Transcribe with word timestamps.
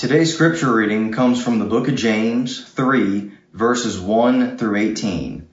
Today's 0.00 0.32
scripture 0.32 0.72
reading 0.72 1.12
comes 1.12 1.44
from 1.44 1.58
the 1.58 1.66
book 1.66 1.86
of 1.86 1.94
James 1.94 2.64
3 2.64 3.32
verses 3.52 4.00
1 4.00 4.56
through 4.56 4.76
18. 4.76 5.46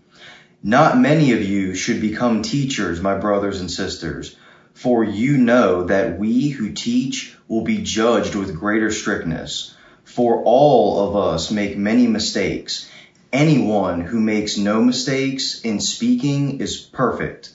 Not 0.64 0.98
many 0.98 1.34
of 1.34 1.44
you 1.44 1.76
should 1.76 2.00
become 2.00 2.44
teachers, 2.44 3.02
my 3.02 3.18
brothers 3.18 3.60
and 3.60 3.70
sisters, 3.70 4.38
for 4.74 5.04
you 5.04 5.36
know 5.36 5.84
that 5.84 6.18
we 6.18 6.48
who 6.48 6.72
teach 6.72 7.36
will 7.50 7.66
be 7.66 7.80
judged 7.80 8.36
with 8.36 8.58
greater 8.58 8.90
strictness. 8.90 9.76
For 10.06 10.42
all 10.44 11.10
of 11.10 11.18
us 11.18 11.52
make 11.52 11.78
many 11.78 12.08
mistakes. 12.08 12.90
Anyone 13.34 14.00
who 14.00 14.22
makes 14.22 14.58
no 14.58 14.82
mistakes 14.82 15.60
in 15.60 15.82
speaking 15.82 16.62
is 16.62 16.78
perfect, 16.78 17.52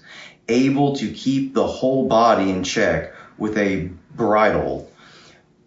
able 0.47 0.97
to 0.97 1.11
keep 1.11 1.55
the 1.55 1.67
whole 1.67 2.07
body 2.07 2.51
in 2.51 2.65
check 2.65 3.15
with 3.39 3.57
a 3.57 3.89
bridle. 4.15 4.92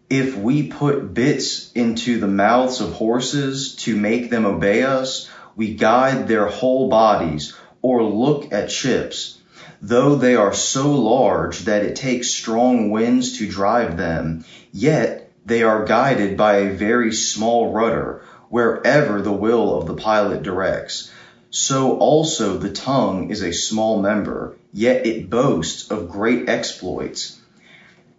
If 0.10 0.38
we 0.38 0.68
put 0.68 1.16
bits 1.16 1.72
into 1.74 2.20
the 2.20 2.28
mouths 2.28 2.80
of 2.80 2.94
horses 2.94 3.74
to 3.78 3.96
make 3.96 4.30
them 4.30 4.46
obey 4.46 4.84
us, 4.84 5.28
we 5.56 5.74
guide 5.74 6.28
their 6.28 6.46
whole 6.46 6.90
bodies, 6.90 7.56
or 7.82 8.04
look 8.04 8.54
at 8.54 8.70
ships. 8.70 9.40
Though 9.82 10.16
they 10.16 10.36
are 10.36 10.54
so 10.54 10.92
large 10.92 11.66
that 11.66 11.84
it 11.84 11.96
takes 11.96 12.30
strong 12.30 12.92
winds 12.92 13.40
to 13.40 13.48
drive 13.48 13.98
them, 13.98 14.46
yet 14.72 15.32
they 15.44 15.64
are 15.64 15.86
guided 15.86 16.38
by 16.38 16.58
a 16.58 16.76
very 16.76 17.12
small 17.12 17.74
rudder, 17.74 18.22
wherever 18.50 19.24
the 19.24 19.34
will 19.34 19.76
of 19.76 19.88
the 19.88 19.96
pilot 19.96 20.44
directs. 20.44 21.10
So 21.50 21.98
also 21.98 22.58
the 22.58 22.72
tongue 22.72 23.32
is 23.32 23.42
a 23.42 23.54
small 23.54 24.02
member, 24.02 24.56
yet 24.72 25.08
it 25.08 25.32
boasts 25.32 25.90
of 25.90 26.10
great 26.10 26.48
exploits. 26.48 27.40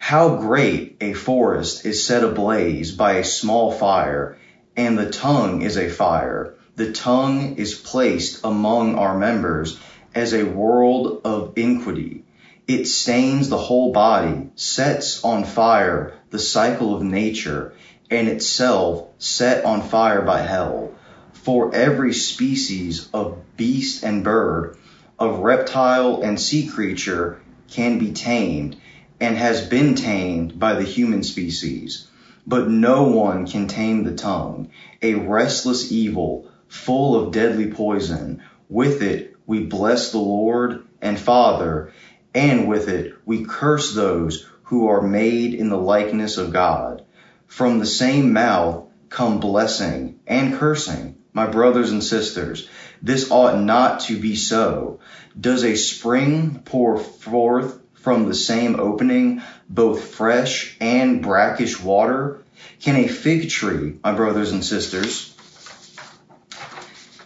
How 0.08 0.36
great 0.36 0.98
a 1.00 1.14
forest 1.14 1.84
is 1.84 2.06
set 2.06 2.22
ablaze 2.22 2.92
by 2.92 3.14
a 3.14 3.24
small 3.24 3.72
fire, 3.72 4.36
and 4.76 4.96
the 4.96 5.10
tongue 5.10 5.62
is 5.62 5.76
a 5.76 5.88
fire 5.88 6.54
the 6.76 6.92
tongue 6.92 7.56
is 7.56 7.74
placed 7.74 8.44
among 8.44 8.94
our 8.94 9.18
members 9.18 9.80
as 10.14 10.32
a 10.32 10.44
world 10.44 11.22
of 11.24 11.54
iniquity. 11.56 12.22
It 12.68 12.86
stains 12.86 13.48
the 13.48 13.58
whole 13.58 13.90
body, 13.90 14.50
sets 14.54 15.24
on 15.24 15.42
fire 15.42 16.14
the 16.30 16.38
cycle 16.38 16.94
of 16.94 17.02
nature, 17.02 17.72
and 18.08 18.28
itself 18.28 19.08
set 19.18 19.64
on 19.64 19.82
fire 19.82 20.22
by 20.22 20.42
hell. 20.42 20.92
For 21.32 21.74
every 21.74 22.14
species 22.14 23.08
of 23.12 23.38
beast 23.56 24.04
and 24.04 24.22
bird, 24.22 24.76
of 25.18 25.40
reptile 25.40 26.22
and 26.22 26.40
sea 26.40 26.68
creature 26.68 27.40
can 27.68 27.98
be 27.98 28.12
tamed, 28.12 28.76
and 29.20 29.36
has 29.36 29.66
been 29.66 29.94
tamed 29.94 30.58
by 30.58 30.74
the 30.74 30.82
human 30.82 31.22
species. 31.22 32.08
But 32.46 32.68
no 32.68 33.04
one 33.04 33.46
can 33.46 33.66
tame 33.66 34.04
the 34.04 34.14
tongue, 34.14 34.70
a 35.02 35.14
restless 35.14 35.90
evil, 35.90 36.48
full 36.68 37.16
of 37.16 37.32
deadly 37.32 37.70
poison. 37.70 38.42
With 38.68 39.02
it 39.02 39.36
we 39.46 39.64
bless 39.64 40.12
the 40.12 40.18
Lord 40.18 40.86
and 41.00 41.18
Father, 41.18 41.92
and 42.34 42.68
with 42.68 42.88
it 42.88 43.14
we 43.24 43.44
curse 43.44 43.94
those 43.94 44.46
who 44.64 44.88
are 44.88 45.02
made 45.02 45.54
in 45.54 45.68
the 45.68 45.78
likeness 45.78 46.38
of 46.38 46.52
God. 46.52 47.04
From 47.46 47.78
the 47.78 47.86
same 47.86 48.32
mouth 48.32 48.84
come 49.08 49.40
blessing 49.40 50.18
and 50.26 50.54
cursing. 50.54 51.16
My 51.32 51.46
brothers 51.46 51.92
and 51.92 52.02
sisters, 52.02 52.68
this 53.02 53.30
ought 53.30 53.60
not 53.60 54.00
to 54.00 54.18
be 54.18 54.36
so. 54.36 55.00
Does 55.38 55.64
a 55.64 55.76
spring 55.76 56.62
pour 56.64 56.98
forth 56.98 57.78
from 58.06 58.28
the 58.28 58.34
same 58.36 58.78
opening 58.78 59.42
both 59.68 60.14
fresh 60.14 60.76
and 60.80 61.20
brackish 61.20 61.80
water? 61.80 62.40
Can 62.80 62.94
a 62.94 63.08
fig 63.08 63.50
tree, 63.50 63.98
my 64.04 64.12
brothers 64.12 64.52
and 64.52 64.64
sisters, 64.64 65.34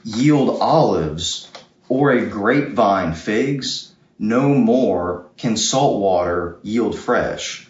yield 0.05 0.59
olives 0.59 1.51
or 1.91 2.13
a 2.13 2.25
grapevine 2.25 3.13
figs, 3.13 3.93
no 4.19 4.55
more 4.55 5.27
can 5.37 5.59
salt 5.59 6.01
water 6.01 6.57
yield 6.63 6.99
fresh. 6.99 7.69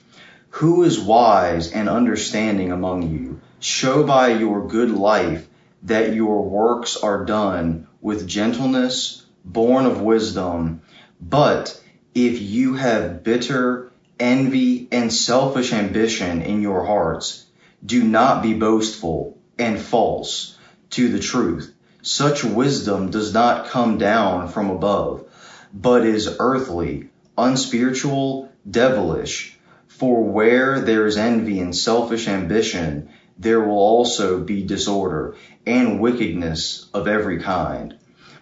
Who 0.51 0.85
is 0.85 1.01
wise 1.01 1.73
and 1.73 1.89
understanding 1.89 2.71
among 2.71 3.11
you? 3.11 3.41
Show 3.59 4.05
by 4.05 4.35
your 4.35 4.69
good 4.69 4.93
life 4.93 5.49
that 5.83 6.15
your 6.15 6.49
works 6.49 6.97
are 6.97 7.25
done 7.25 7.89
with 8.01 8.29
gentleness, 8.29 9.27
born 9.45 9.87
of 9.87 10.01
wisdom. 10.01 10.83
But 11.21 11.77
if 12.15 12.41
you 12.41 12.75
have 12.75 13.23
bitter 13.23 13.93
envy 14.19 14.89
and 14.91 15.13
selfish 15.13 15.73
ambition 15.73 16.43
in 16.43 16.61
your 16.61 16.85
hearts, 16.85 17.47
do 17.85 18.03
not 18.03 18.43
be 18.43 18.53
boastful 18.55 19.39
and 19.59 19.79
false 19.79 20.59
to 20.91 21.09
the 21.09 21.21
truth. 21.21 21.73
Such 22.03 22.43
wisdom 22.43 23.11
does 23.11 23.33
not 23.33 23.69
come 23.69 23.99
down 23.99 24.49
from 24.49 24.71
above, 24.71 25.25
but 25.73 26.05
is 26.05 26.37
earthly, 26.39 27.11
unspiritual, 27.39 28.51
devilish. 28.69 29.57
For 29.87 30.23
where 30.25 30.81
there 30.81 31.07
is 31.07 31.17
envy 31.17 31.61
and 31.61 31.77
selfish 31.77 32.27
ambition, 32.27 33.11
there 33.39 33.61
will 33.61 33.79
also 33.79 34.41
be 34.41 34.63
disorder 34.63 35.37
and 35.67 36.01
wickedness 36.01 36.89
of 36.93 37.07
every 37.07 37.41
kind. 37.41 37.97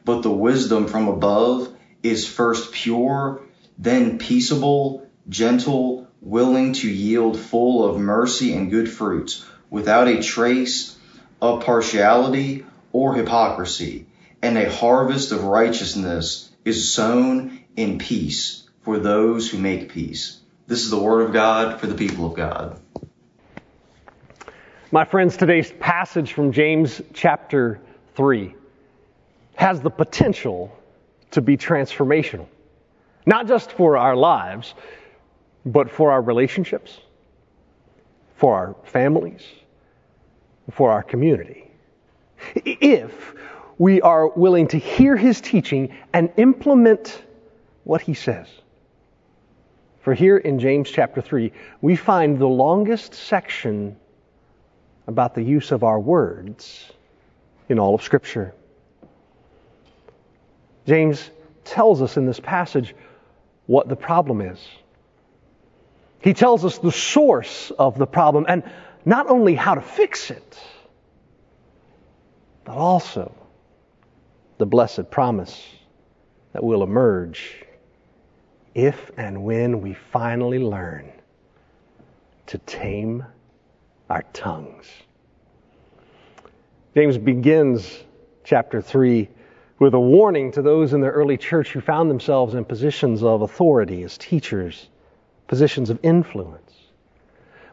But 0.05 0.23
the 0.23 0.31
wisdom 0.31 0.87
from 0.87 1.09
above 1.09 1.69
is 2.03 2.27
first 2.27 2.73
pure, 2.73 3.43
then 3.79 4.19
peaceable, 4.19 5.07
gentle, 5.29 6.09
willing 6.21 6.73
to 6.73 6.91
yield 6.91 7.39
full 7.39 7.89
of 7.89 7.99
mercy 7.99 8.53
and 8.55 8.71
good 8.71 8.91
fruits, 8.91 9.45
without 9.71 10.09
a 10.09 10.23
trace 10.23 10.97
of 11.41 11.65
partiality 11.65 12.67
or 12.93 13.15
hypocrisy, 13.15 14.07
and 14.43 14.59
a 14.59 14.71
harvest 14.71 15.31
of 15.31 15.45
righteousness 15.45 16.51
is 16.65 16.93
sown 16.93 17.61
in 17.77 17.99
peace 17.99 18.69
for 18.83 18.99
those 18.99 19.51
who 19.51 19.59
make 19.59 19.93
peace. 19.93 20.41
This 20.67 20.83
is 20.83 20.91
the 20.91 20.99
word 20.99 21.23
of 21.23 21.33
God 21.33 21.81
for 21.81 21.87
the 21.87 21.95
people 21.95 22.27
of 22.27 22.35
God. 22.35 22.81
My 24.91 25.05
friends, 25.05 25.37
today's 25.37 25.71
passage 25.71 26.33
from 26.33 26.53
James 26.53 27.01
chapter 27.13 27.81
3 28.17 28.55
has 29.55 29.81
the 29.81 29.91
potential 29.91 30.77
to 31.33 31.41
be 31.43 31.57
transformational. 31.57 32.47
Not 33.27 33.47
just 33.47 33.73
for 33.73 33.97
our 33.97 34.17
lives, 34.17 34.75
but 35.65 35.91
for 35.91 36.11
our 36.11 36.23
relationships, 36.23 36.99
for 38.37 38.55
our 38.55 38.77
families, 38.85 39.43
for 40.71 40.91
our 40.91 41.03
community. 41.03 41.71
If 42.55 43.35
we 43.79 44.01
are 44.01 44.29
willing 44.29 44.69
to 44.69 44.79
hear 44.79 45.17
his 45.17 45.41
teaching 45.41 45.95
and 46.13 46.31
implement 46.37 47.23
what 47.85 48.03
he 48.03 48.15
says. 48.15 48.49
For 50.01 50.15
here 50.15 50.39
in 50.39 50.59
James 50.59 50.91
chapter 50.91 51.21
3, 51.21 51.53
we 51.81 51.97
find 51.97 52.39
the 52.39 52.47
longest 52.47 53.15
section 53.15 53.97
about 55.07 55.35
the 55.35 55.43
use 55.43 55.71
of 55.71 55.85
our 55.85 55.99
words 55.99 56.93
in 57.69 57.79
all 57.79 57.95
of 57.95 58.03
Scripture. 58.03 58.55
James 60.87 61.31
tells 61.65 62.01
us 62.01 62.17
in 62.17 62.27
this 62.27 62.41
passage 62.41 62.95
what 63.69 63.87
the 63.87 63.97
problem 63.97 64.41
is. 64.41 64.59
He 66.21 66.33
tells 66.33 66.65
us 66.65 66.79
the 66.79 66.91
source 66.91 67.71
of 67.79 67.99
the 67.99 68.07
problem 68.07 68.47
and 68.49 68.65
not 69.05 69.29
only 69.29 69.55
how 69.55 69.75
to 69.75 69.83
fix 69.83 70.31
it 70.31 70.59
but 72.65 72.77
also 72.77 73.35
the 74.57 74.67
blessed 74.67 75.11
promise 75.11 75.65
that 76.53 76.65
will 76.65 76.83
emerge 76.83 77.65
if 78.75 79.11
and 79.19 79.45
when 79.45 79.83
we 79.83 79.93
finally 79.95 80.59
learn 80.59 81.13
to 82.47 82.59
tame 82.59 83.25
our 84.09 84.23
tongues. 84.33 84.87
James 86.95 87.19
begins 87.19 88.03
chapter 88.45 88.81
3 88.81 89.29
with 89.79 89.95
a 89.95 90.01
warning 90.01 90.53
to 90.53 90.63
those 90.63 90.93
in 90.93 91.01
the 91.01 91.09
early 91.09 91.37
church 91.37 91.73
who 91.73 91.81
found 91.81 92.11
themselves 92.11 92.55
in 92.55 92.65
positions 92.65 93.23
of 93.23 93.43
authority 93.43 94.03
as 94.03 94.19
teachers, 94.19 94.89
positions 95.47 95.91
of 95.91 96.01
influence. 96.03 96.73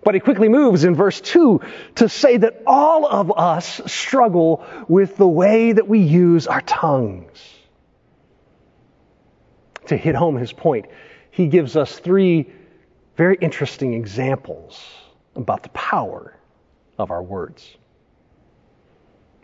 But 0.04 0.14
he 0.14 0.20
quickly 0.20 0.50
moves 0.50 0.84
in 0.84 0.94
verse 0.94 1.20
2 1.20 1.62
to 1.96 2.10
say 2.10 2.38
that 2.38 2.62
all 2.68 3.08
of 3.08 3.32
us 3.36 3.82
struggle 3.88 4.64
with 4.88 5.18
the 5.18 5.28
way 5.28 5.72
that 5.72 5.88
we 5.88 6.00
use 6.00 6.46
our 6.46 6.62
tongues. 6.62 7.42
To 9.88 9.98
hit 9.98 10.14
home 10.14 10.36
his 10.36 10.54
point, 10.54 10.86
he 11.32 11.48
gives 11.48 11.76
us 11.76 11.98
three 11.98 12.52
very 13.18 13.36
interesting 13.42 13.94
examples 13.96 14.84
about 15.36 15.64
the 15.64 15.70
power 15.70 16.38
of 17.00 17.10
our 17.10 17.24
words. 17.24 17.76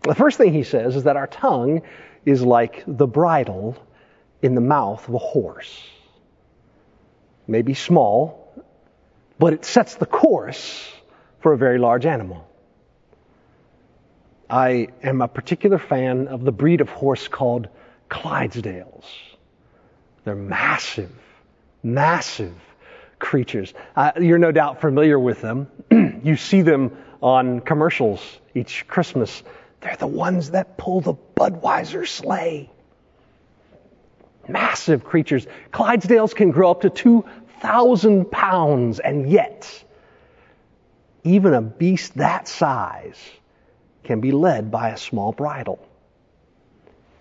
The 0.04 0.16
first 0.16 0.38
thing 0.38 0.54
he 0.54 0.64
says 0.64 0.96
is 0.96 1.04
that 1.04 1.16
our 1.16 1.28
tongue 1.28 1.82
is 2.26 2.42
like 2.42 2.84
the 2.88 3.08
bridle 3.08 3.78
in 4.42 4.56
the 4.56 4.62
mouth 4.62 5.08
of 5.08 5.14
a 5.14 5.20
horse. 5.20 5.84
Maybe 7.48 7.74
small, 7.74 8.54
but 9.40 9.54
it 9.54 9.66
sets 9.66 9.96
the 9.96 10.06
course 10.06 10.88
for 11.40 11.54
a 11.54 11.58
very 11.58 11.80
large 11.80 12.06
animal. 12.06 12.48
I 14.50 14.90
am 15.02 15.22
a 15.22 15.28
particular 15.28 15.78
fan 15.78 16.28
of 16.28 16.44
the 16.44 16.52
breed 16.52 16.82
of 16.82 16.90
horse 16.90 17.28
called 17.28 17.70
Clydesdales. 18.10 19.06
They're 20.26 20.36
massive, 20.36 21.12
massive 21.82 22.54
creatures. 23.18 23.74
Uh, 23.96 24.12
you're 24.20 24.38
no 24.38 24.52
doubt 24.52 24.82
familiar 24.82 25.18
with 25.18 25.42
them. 25.42 25.68
you 26.24 26.36
see 26.36 26.62
them 26.62 26.98
on 27.22 27.62
commercials 27.62 28.22
each 28.54 28.88
Christmas. 28.88 29.42
They're 29.80 29.96
the 29.96 30.08
ones 30.08 30.52
that 30.52 30.78
pull 30.78 31.02
the 31.02 31.14
Budweiser 31.42 32.08
sleigh. 32.08 32.70
Massive 34.48 35.04
creatures. 35.04 35.48
Clydesdales 35.74 36.36
can 36.36 36.52
grow 36.52 36.70
up 36.70 36.82
to 36.82 36.92
2,000 36.92 38.30
pounds, 38.30 39.00
and 39.00 39.28
yet, 39.28 39.84
even 41.24 41.56
a 41.56 41.62
beast 41.62 42.16
that 42.18 42.48
size 42.48 43.20
can 44.04 44.22
be 44.22 44.32
led 44.32 44.70
by 44.70 44.90
a 44.90 44.98
small 44.98 45.32
bridle. 45.32 45.80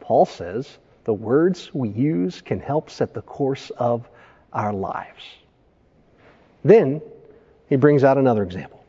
Paul 0.00 0.26
says 0.26 0.68
the 1.04 1.14
words 1.14 1.72
we 1.72 1.88
use 1.88 2.42
can 2.42 2.60
help 2.60 2.90
set 2.90 3.14
the 3.14 3.22
course 3.22 3.70
of 3.70 4.06
our 4.52 4.74
lives. 4.74 5.24
Then 6.62 7.00
he 7.70 7.76
brings 7.76 8.04
out 8.04 8.18
another 8.18 8.42
example. 8.42 8.84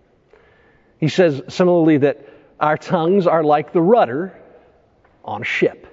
He 0.98 1.07
says 1.07 1.42
similarly 1.48 2.00
that 2.00 2.28
our 2.60 2.78
tongues 2.78 3.28
are 3.28 3.45
like 3.45 3.72
the 3.72 3.81
rudder 3.81 4.38
on 5.23 5.41
a 5.41 5.45
ship. 5.45 5.88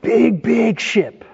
Big, 0.00 0.42
big 0.42 0.78
ship 0.80 1.24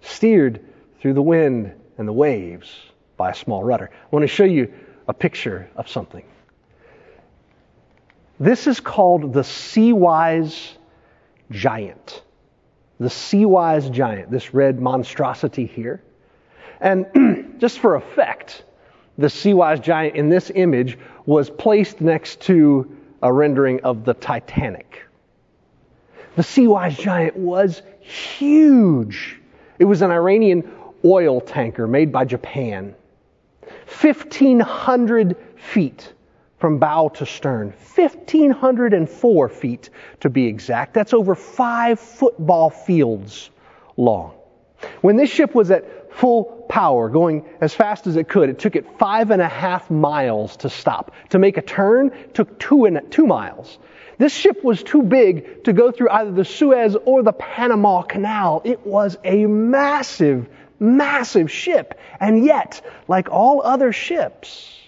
steered 0.00 0.64
through 1.00 1.14
the 1.14 1.22
wind 1.22 1.72
and 1.98 2.06
the 2.06 2.12
waves 2.12 2.70
by 3.16 3.30
a 3.30 3.34
small 3.34 3.62
rudder. 3.62 3.90
I 3.92 4.06
want 4.10 4.22
to 4.22 4.28
show 4.28 4.44
you 4.44 4.72
a 5.08 5.14
picture 5.14 5.70
of 5.76 5.88
something. 5.88 6.24
This 8.40 8.66
is 8.66 8.80
called 8.80 9.32
the 9.32 9.42
Seawise 9.42 10.72
giant. 11.50 12.22
The 12.98 13.08
Seawise 13.08 13.90
giant, 13.90 14.30
this 14.30 14.54
red 14.54 14.80
monstrosity 14.80 15.66
here. 15.66 16.02
And 16.80 17.56
just 17.60 17.78
for 17.78 17.96
effect, 17.96 18.64
the 19.18 19.28
Seawise 19.28 19.80
giant 19.80 20.16
in 20.16 20.28
this 20.28 20.50
image 20.54 20.98
was 21.26 21.48
placed 21.48 22.00
next 22.00 22.40
to 22.42 22.96
a 23.22 23.32
rendering 23.32 23.80
of 23.84 24.04
the 24.04 24.14
Titanic. 24.14 25.03
The 26.36 26.42
Seawise 26.42 26.98
giant 26.98 27.36
was 27.36 27.82
huge. 28.00 29.40
It 29.78 29.84
was 29.84 30.02
an 30.02 30.10
Iranian 30.10 30.70
oil 31.04 31.40
tanker 31.40 31.86
made 31.86 32.10
by 32.10 32.24
Japan. 32.24 32.94
1,500 34.00 35.36
feet 35.56 36.12
from 36.58 36.78
bow 36.78 37.08
to 37.08 37.26
stern. 37.26 37.72
1,504 37.94 39.48
feet 39.48 39.90
to 40.20 40.30
be 40.30 40.46
exact. 40.46 40.94
That's 40.94 41.12
over 41.12 41.34
five 41.34 42.00
football 42.00 42.70
fields 42.70 43.50
long. 43.96 44.32
When 45.02 45.16
this 45.16 45.30
ship 45.30 45.54
was 45.54 45.70
at 45.70 46.12
full 46.12 46.66
power, 46.68 47.08
going 47.08 47.44
as 47.60 47.74
fast 47.74 48.06
as 48.06 48.16
it 48.16 48.28
could, 48.28 48.48
it 48.48 48.58
took 48.58 48.76
it 48.76 48.98
five 48.98 49.30
and 49.30 49.40
a 49.40 49.48
half 49.48 49.90
miles 49.90 50.56
to 50.58 50.70
stop. 50.70 51.12
To 51.30 51.38
make 51.38 51.56
a 51.56 51.62
turn 51.62 52.10
took 52.32 52.58
two, 52.58 52.84
and, 52.86 53.00
two 53.10 53.26
miles. 53.26 53.78
This 54.18 54.32
ship 54.32 54.62
was 54.62 54.82
too 54.82 55.02
big 55.02 55.64
to 55.64 55.72
go 55.72 55.90
through 55.90 56.10
either 56.10 56.30
the 56.30 56.44
Suez 56.44 56.96
or 57.04 57.22
the 57.22 57.32
Panama 57.32 58.02
Canal. 58.02 58.62
It 58.64 58.86
was 58.86 59.16
a 59.24 59.46
massive, 59.46 60.48
massive 60.78 61.50
ship. 61.50 61.98
And 62.20 62.44
yet, 62.44 62.80
like 63.08 63.30
all 63.30 63.62
other 63.62 63.92
ships, 63.92 64.78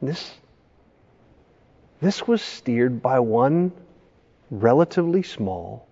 this, 0.00 0.32
this 2.00 2.26
was 2.26 2.42
steered 2.42 3.02
by 3.02 3.20
one 3.20 3.72
relatively 4.50 5.22
small 5.22 5.88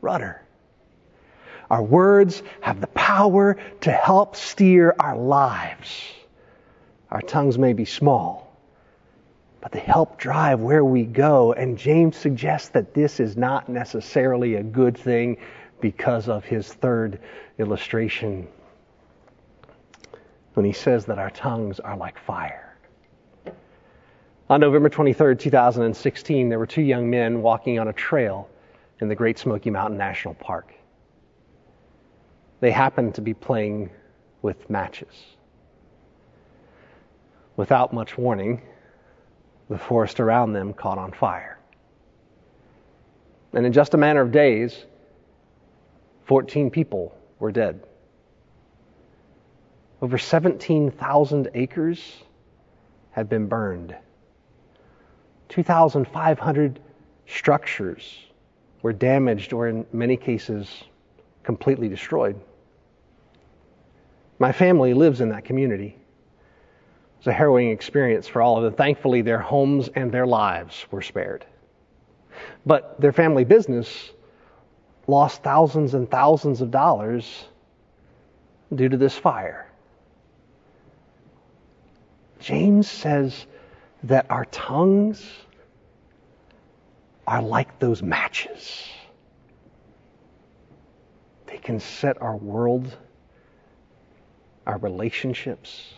rudder. 0.00 0.42
Our 1.70 1.82
words 1.82 2.42
have 2.60 2.80
the 2.80 2.86
power 2.88 3.56
to 3.82 3.90
help 3.90 4.36
steer 4.36 4.94
our 4.98 5.16
lives. 5.16 6.02
Our 7.10 7.22
tongues 7.22 7.58
may 7.58 7.72
be 7.72 7.84
small, 7.84 8.45
but 9.66 9.72
they 9.72 9.80
help 9.80 10.16
drive 10.16 10.60
where 10.60 10.84
we 10.84 11.02
go. 11.02 11.52
And 11.52 11.76
James 11.76 12.16
suggests 12.16 12.68
that 12.68 12.94
this 12.94 13.18
is 13.18 13.36
not 13.36 13.68
necessarily 13.68 14.54
a 14.54 14.62
good 14.62 14.96
thing 14.96 15.38
because 15.80 16.28
of 16.28 16.44
his 16.44 16.72
third 16.72 17.18
illustration 17.58 18.46
when 20.54 20.64
he 20.64 20.72
says 20.72 21.04
that 21.06 21.18
our 21.18 21.30
tongues 21.30 21.80
are 21.80 21.96
like 21.96 22.16
fire. 22.16 22.76
On 24.48 24.60
November 24.60 24.88
23, 24.88 25.34
2016, 25.34 26.48
there 26.48 26.60
were 26.60 26.66
two 26.68 26.82
young 26.82 27.10
men 27.10 27.42
walking 27.42 27.80
on 27.80 27.88
a 27.88 27.92
trail 27.92 28.48
in 29.00 29.08
the 29.08 29.16
Great 29.16 29.36
Smoky 29.36 29.70
Mountain 29.70 29.98
National 29.98 30.34
Park. 30.34 30.74
They 32.60 32.70
happened 32.70 33.16
to 33.16 33.20
be 33.20 33.34
playing 33.34 33.90
with 34.42 34.70
matches. 34.70 35.34
Without 37.56 37.92
much 37.92 38.16
warning, 38.16 38.62
the 39.68 39.78
forest 39.78 40.20
around 40.20 40.52
them 40.52 40.72
caught 40.72 40.98
on 40.98 41.12
fire. 41.12 41.58
And 43.52 43.64
in 43.66 43.72
just 43.72 43.94
a 43.94 43.96
matter 43.96 44.20
of 44.20 44.32
days, 44.32 44.84
14 46.26 46.70
people 46.70 47.16
were 47.38 47.52
dead. 47.52 47.80
Over 50.02 50.18
17,000 50.18 51.50
acres 51.54 52.22
had 53.10 53.28
been 53.28 53.46
burned. 53.46 53.96
2,500 55.48 56.80
structures 57.26 58.18
were 58.82 58.92
damaged 58.92 59.52
or, 59.52 59.68
in 59.68 59.86
many 59.92 60.16
cases, 60.16 60.84
completely 61.42 61.88
destroyed. 61.88 62.38
My 64.38 64.52
family 64.52 64.92
lives 64.92 65.20
in 65.20 65.30
that 65.30 65.44
community. 65.44 65.96
It's 67.18 67.26
a 67.26 67.32
harrowing 67.32 67.70
experience 67.70 68.28
for 68.28 68.42
all 68.42 68.56
of 68.56 68.64
them. 68.64 68.74
Thankfully, 68.74 69.22
their 69.22 69.38
homes 69.38 69.88
and 69.94 70.12
their 70.12 70.26
lives 70.26 70.86
were 70.90 71.02
spared. 71.02 71.44
But 72.64 73.00
their 73.00 73.12
family 73.12 73.44
business 73.44 74.12
lost 75.06 75.42
thousands 75.42 75.94
and 75.94 76.10
thousands 76.10 76.60
of 76.60 76.70
dollars 76.70 77.46
due 78.74 78.88
to 78.88 78.96
this 78.96 79.16
fire. 79.16 79.70
James 82.40 82.88
says 82.88 83.46
that 84.04 84.26
our 84.30 84.44
tongues 84.46 85.24
are 87.26 87.42
like 87.42 87.78
those 87.78 88.02
matches. 88.02 88.84
They 91.46 91.58
can 91.58 91.80
set 91.80 92.20
our 92.20 92.36
world, 92.36 92.96
our 94.66 94.78
relationships, 94.78 95.94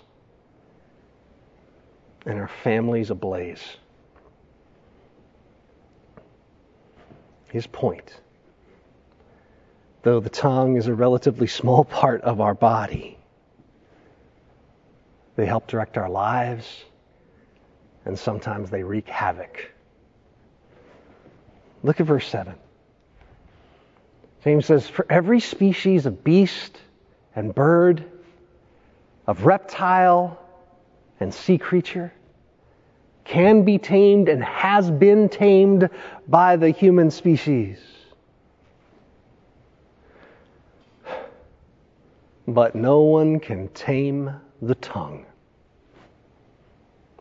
and 2.27 2.39
our 2.39 2.51
families 2.63 3.11
ablaze. 3.11 3.77
His 7.51 7.67
point 7.67 8.21
though 10.03 10.21
the 10.21 10.31
tongue 10.31 10.77
is 10.77 10.87
a 10.87 10.95
relatively 10.95 11.47
small 11.47 11.85
part 12.01 12.23
of 12.23 12.41
our 12.41 12.55
body, 12.55 13.19
they 15.37 15.47
help 15.47 15.67
direct 15.67 15.99
our 15.99 16.09
lives 16.09 16.85
and 18.05 18.19
sometimes 18.19 18.71
they 18.71 18.83
wreak 18.83 19.07
havoc. 19.07 19.71
Look 21.83 22.01
at 22.01 22.07
verse 22.07 22.27
7. 22.27 22.55
James 24.45 24.65
says, 24.65 24.89
For 24.89 25.05
every 25.11 25.41
species 25.41 26.07
of 26.07 26.25
beast 26.25 26.81
and 27.37 27.55
bird, 27.55 28.03
of 29.27 29.45
reptile 29.45 30.41
and 31.21 31.33
sea 31.33 31.59
creature, 31.59 32.13
can 33.25 33.63
be 33.63 33.79
tamed 33.79 34.29
and 34.29 34.43
has 34.43 34.91
been 34.91 35.29
tamed 35.29 35.89
by 36.29 36.57
the 36.57 36.71
human 36.71 37.11
species. 37.11 37.79
But 42.47 42.75
no 42.75 43.03
one 43.03 43.41
can 43.41 43.69
tame 43.69 44.33
the 44.63 44.75
tongue 44.77 45.27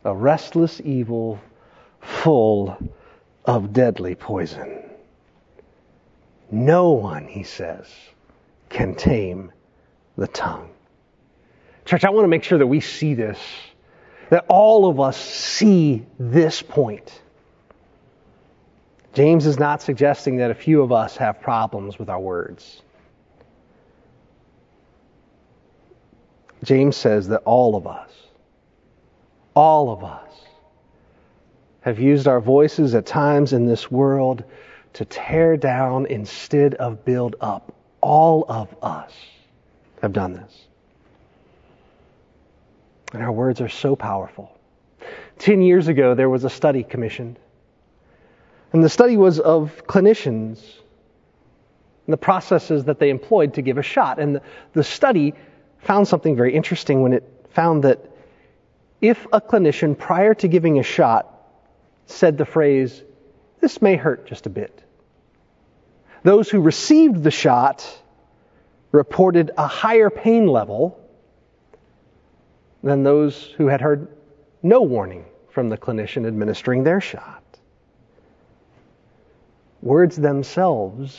a 0.07 0.15
restless 0.15 0.79
evil 0.85 1.37
full 1.99 2.77
of 3.43 3.73
deadly 3.73 4.15
poison. 4.15 4.81
No 6.49 6.91
one, 6.91 7.27
he 7.27 7.43
says, 7.43 7.87
can 8.69 8.95
tame 8.95 9.51
the 10.17 10.27
tongue. 10.27 10.69
Church, 11.83 12.05
I 12.05 12.09
want 12.09 12.23
to 12.23 12.29
make 12.29 12.43
sure 12.43 12.57
that 12.57 12.67
we 12.67 12.79
see 12.79 13.15
this, 13.15 13.37
that 14.29 14.45
all 14.49 14.89
of 14.89 14.99
us 14.99 15.17
see 15.17 16.05
this 16.19 16.61
point. 16.61 17.21
James 19.13 19.45
is 19.45 19.57
not 19.57 19.81
suggesting 19.81 20.37
that 20.37 20.51
a 20.51 20.55
few 20.55 20.81
of 20.81 20.91
us 20.91 21.17
have 21.17 21.41
problems 21.41 21.97
with 21.97 22.09
our 22.09 22.19
words. 22.19 22.81
James 26.63 26.95
says 26.95 27.27
that 27.29 27.41
all 27.45 27.75
of 27.75 27.87
us 27.87 28.11
all 29.57 29.89
of 29.89 30.03
us 30.03 30.31
have 31.81 31.97
used 31.97 32.27
our 32.27 32.39
voices 32.39 32.93
at 32.93 33.07
times 33.07 33.53
in 33.53 33.65
this 33.65 33.89
world 33.89 34.43
to 34.93 35.03
tear 35.03 35.57
down 35.57 36.05
instead 36.05 36.75
of 36.75 37.03
build 37.03 37.35
up. 37.41 37.73
All 37.99 38.45
of 38.47 38.75
us 38.83 39.11
have 40.03 40.13
done 40.13 40.33
this. 40.33 40.66
And 43.13 43.23
our 43.23 43.31
words 43.31 43.61
are 43.61 43.69
so 43.69 43.95
powerful. 43.95 44.51
Ten 45.39 45.61
years 45.61 45.87
ago, 45.87 46.15
there 46.15 46.29
was 46.29 46.43
a 46.43 46.49
study 46.49 46.83
commissioned. 46.83 47.39
And 48.73 48.83
the 48.83 48.89
study 48.89 49.17
was 49.17 49.39
of 49.39 49.83
clinicians 49.87 50.59
and 52.05 52.13
the 52.13 52.17
processes 52.17 52.85
that 52.85 52.99
they 52.99 53.09
employed 53.09 53.53
to 53.55 53.61
give 53.61 53.77
a 53.77 53.83
shot. 53.83 54.19
And 54.19 54.35
the, 54.35 54.41
the 54.73 54.83
study 54.83 55.33
found 55.79 56.07
something 56.07 56.35
very 56.35 56.53
interesting 56.53 57.01
when 57.01 57.13
it 57.13 57.23
found 57.51 57.83
that 57.83 57.99
if 58.99 59.25
a 59.31 59.39
clinician, 59.39 59.97
prior 59.97 60.33
to 60.35 60.47
giving 60.47 60.79
a 60.79 60.83
shot, 60.83 61.33
said 62.07 62.37
the 62.37 62.45
phrase, 62.45 63.03
This 63.59 63.81
may 63.81 63.95
hurt 63.95 64.25
just 64.25 64.47
a 64.47 64.49
bit, 64.49 64.83
those 66.23 66.49
who 66.49 66.59
received 66.61 67.23
the 67.23 67.31
shot 67.31 67.87
reported 68.91 69.51
a 69.57 69.67
higher 69.67 70.09
pain 70.09 70.47
level 70.47 70.99
than 72.83 73.03
those 73.03 73.53
who 73.57 73.67
had 73.67 73.81
heard 73.81 74.07
no 74.63 74.81
warning 74.81 75.25
from 75.49 75.69
the 75.69 75.77
clinician 75.77 76.27
administering 76.27 76.83
their 76.83 77.01
shot. 77.01 77.43
Words 79.81 80.15
themselves 80.15 81.17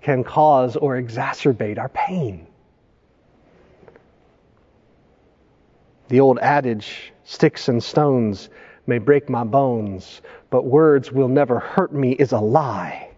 can 0.00 0.22
cause 0.22 0.76
or 0.76 0.96
exacerbate 0.96 1.78
our 1.78 1.88
pain. 1.88 2.46
The 6.08 6.20
old 6.20 6.38
adage, 6.38 7.12
sticks 7.24 7.68
and 7.68 7.82
stones 7.82 8.48
may 8.86 8.98
break 8.98 9.28
my 9.28 9.42
bones, 9.42 10.22
but 10.50 10.64
words 10.64 11.10
will 11.10 11.28
never 11.28 11.58
hurt 11.58 11.92
me, 11.92 12.12
is 12.12 12.32
a 12.32 12.38
lie. 12.38 13.10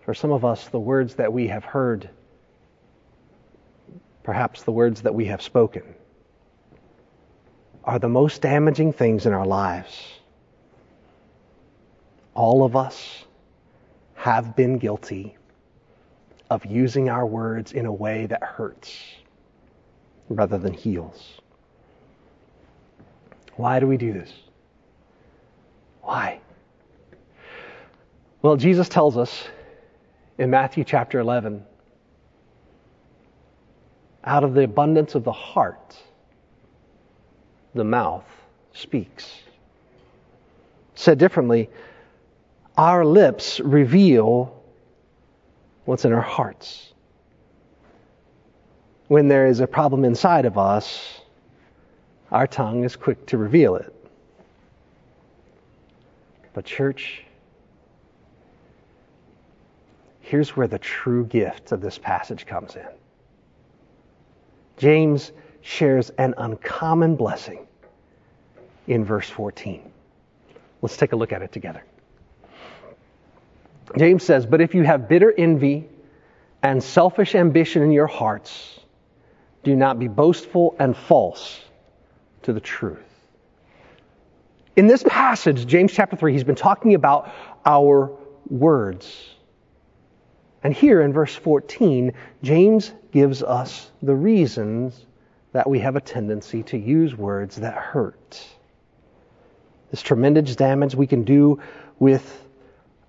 For 0.00 0.14
some 0.14 0.32
of 0.32 0.44
us, 0.44 0.68
the 0.68 0.80
words 0.80 1.14
that 1.16 1.32
we 1.32 1.48
have 1.48 1.64
heard, 1.64 2.08
perhaps 4.24 4.62
the 4.64 4.72
words 4.72 5.02
that 5.02 5.14
we 5.14 5.26
have 5.26 5.40
spoken, 5.40 5.82
are 7.84 7.98
the 7.98 8.08
most 8.08 8.42
damaging 8.42 8.92
things 8.92 9.26
in 9.26 9.32
our 9.32 9.46
lives. 9.46 10.02
All 12.34 12.64
of 12.64 12.74
us 12.74 13.24
have 14.14 14.56
been 14.56 14.78
guilty 14.78 15.36
of 16.50 16.64
using 16.64 17.10
our 17.10 17.26
words 17.26 17.72
in 17.72 17.86
a 17.86 17.92
way 17.92 18.26
that 18.26 18.42
hurts 18.42 18.98
rather 20.28 20.58
than 20.58 20.72
heals. 20.72 21.40
Why 23.56 23.78
do 23.78 23.86
we 23.86 23.98
do 23.98 24.12
this? 24.12 24.32
Why? 26.00 26.40
Well, 28.40 28.56
Jesus 28.56 28.88
tells 28.88 29.16
us 29.16 29.44
in 30.38 30.50
Matthew 30.50 30.84
chapter 30.84 31.20
11 31.20 31.64
out 34.24 34.44
of 34.44 34.54
the 34.54 34.64
abundance 34.64 35.14
of 35.14 35.24
the 35.24 35.32
heart, 35.32 35.96
the 37.74 37.84
mouth 37.84 38.24
speaks. 38.72 39.30
Said 40.94 41.18
differently, 41.18 41.68
our 42.76 43.04
lips 43.04 43.60
reveal 43.60 44.62
what's 45.84 46.04
in 46.04 46.12
our 46.12 46.20
hearts. 46.20 46.92
When 49.08 49.28
there 49.28 49.46
is 49.46 49.60
a 49.60 49.66
problem 49.66 50.04
inside 50.04 50.46
of 50.46 50.56
us, 50.56 51.20
our 52.32 52.46
tongue 52.46 52.84
is 52.84 52.96
quick 52.96 53.26
to 53.26 53.38
reveal 53.38 53.76
it. 53.76 53.94
But, 56.54 56.64
church, 56.64 57.24
here's 60.20 60.56
where 60.56 60.68
the 60.68 60.78
true 60.78 61.26
gift 61.26 61.72
of 61.72 61.80
this 61.80 61.98
passage 61.98 62.46
comes 62.46 62.76
in. 62.76 62.86
James 64.76 65.32
shares 65.62 66.10
an 66.10 66.34
uncommon 66.36 67.16
blessing 67.16 67.66
in 68.86 69.04
verse 69.04 69.28
14. 69.30 69.90
Let's 70.82 70.96
take 70.96 71.12
a 71.12 71.16
look 71.16 71.32
at 71.32 71.42
it 71.42 71.52
together. 71.52 71.82
James 73.96 74.22
says, 74.22 74.46
But 74.46 74.60
if 74.60 74.74
you 74.74 74.82
have 74.82 75.08
bitter 75.08 75.32
envy 75.36 75.88
and 76.62 76.82
selfish 76.82 77.34
ambition 77.34 77.82
in 77.82 77.92
your 77.92 78.06
hearts, 78.06 78.80
do 79.62 79.74
not 79.74 79.98
be 79.98 80.08
boastful 80.08 80.76
and 80.78 80.96
false 80.96 81.60
to 82.42 82.52
the 82.52 82.60
truth. 82.60 82.98
In 84.76 84.86
this 84.86 85.04
passage, 85.04 85.66
James 85.66 85.92
chapter 85.92 86.16
3, 86.16 86.32
he's 86.32 86.44
been 86.44 86.54
talking 86.54 86.94
about 86.94 87.32
our 87.64 88.10
words. 88.48 89.34
And 90.64 90.72
here 90.72 91.02
in 91.02 91.12
verse 91.12 91.34
14, 91.34 92.14
James 92.42 92.92
gives 93.12 93.42
us 93.42 93.92
the 94.02 94.14
reasons 94.14 95.06
that 95.52 95.68
we 95.68 95.78
have 95.80 95.94
a 95.94 96.00
tendency 96.00 96.62
to 96.64 96.78
use 96.78 97.14
words 97.14 97.56
that 97.56 97.74
hurt. 97.74 98.42
This 99.90 100.00
tremendous 100.00 100.56
damage 100.56 100.94
we 100.94 101.06
can 101.06 101.22
do 101.22 101.60
with 101.98 102.42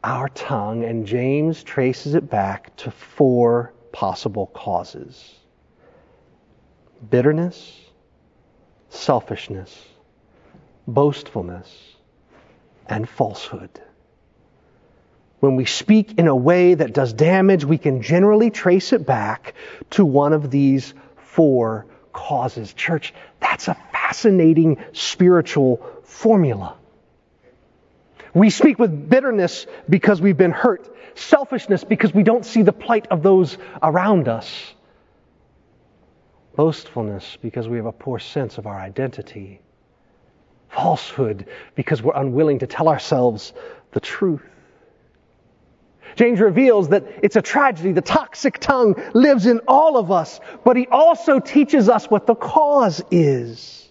our 0.03 0.29
tongue, 0.29 0.83
and 0.83 1.07
James 1.07 1.63
traces 1.63 2.13
it 2.13 2.29
back 2.29 2.75
to 2.77 2.91
four 2.91 3.73
possible 3.91 4.47
causes 4.47 5.35
bitterness, 7.09 7.81
selfishness, 8.89 9.85
boastfulness, 10.87 11.95
and 12.87 13.07
falsehood. 13.07 13.69
When 15.39 15.55
we 15.55 15.65
speak 15.65 16.17
in 16.17 16.27
a 16.27 16.35
way 16.35 16.73
that 16.73 16.93
does 16.93 17.13
damage, 17.13 17.65
we 17.65 17.77
can 17.77 18.01
generally 18.01 18.49
trace 18.49 18.93
it 18.93 19.05
back 19.05 19.53
to 19.91 20.05
one 20.05 20.33
of 20.33 20.49
these 20.49 20.93
four 21.17 21.85
causes. 22.13 22.73
Church, 22.73 23.13
that's 23.39 23.67
a 23.67 23.75
fascinating 23.91 24.83
spiritual 24.93 25.85
formula. 26.03 26.77
We 28.33 28.49
speak 28.49 28.79
with 28.79 29.09
bitterness 29.09 29.65
because 29.89 30.21
we've 30.21 30.37
been 30.37 30.51
hurt, 30.51 30.93
selfishness 31.15 31.83
because 31.83 32.13
we 32.13 32.23
don't 32.23 32.45
see 32.45 32.63
the 32.63 32.73
plight 32.73 33.07
of 33.07 33.23
those 33.23 33.57
around 33.81 34.27
us, 34.27 34.73
boastfulness 36.55 37.37
because 37.41 37.67
we 37.67 37.77
have 37.77 37.85
a 37.85 37.91
poor 37.93 38.19
sense 38.19 38.57
of 38.57 38.67
our 38.67 38.77
identity, 38.77 39.61
falsehood 40.69 41.47
because 41.75 42.01
we're 42.01 42.15
unwilling 42.15 42.59
to 42.59 42.67
tell 42.67 42.89
ourselves 42.89 43.53
the 43.91 43.99
truth. 43.99 44.43
James 46.15 46.39
reveals 46.39 46.89
that 46.89 47.05
it's 47.21 47.35
a 47.35 47.41
tragedy. 47.41 47.91
The 47.91 48.01
toxic 48.01 48.59
tongue 48.59 48.95
lives 49.13 49.45
in 49.45 49.59
all 49.67 49.97
of 49.97 50.11
us, 50.11 50.39
but 50.63 50.77
he 50.77 50.87
also 50.87 51.39
teaches 51.39 51.89
us 51.89 52.05
what 52.05 52.25
the 52.25 52.35
cause 52.35 53.03
is 53.11 53.89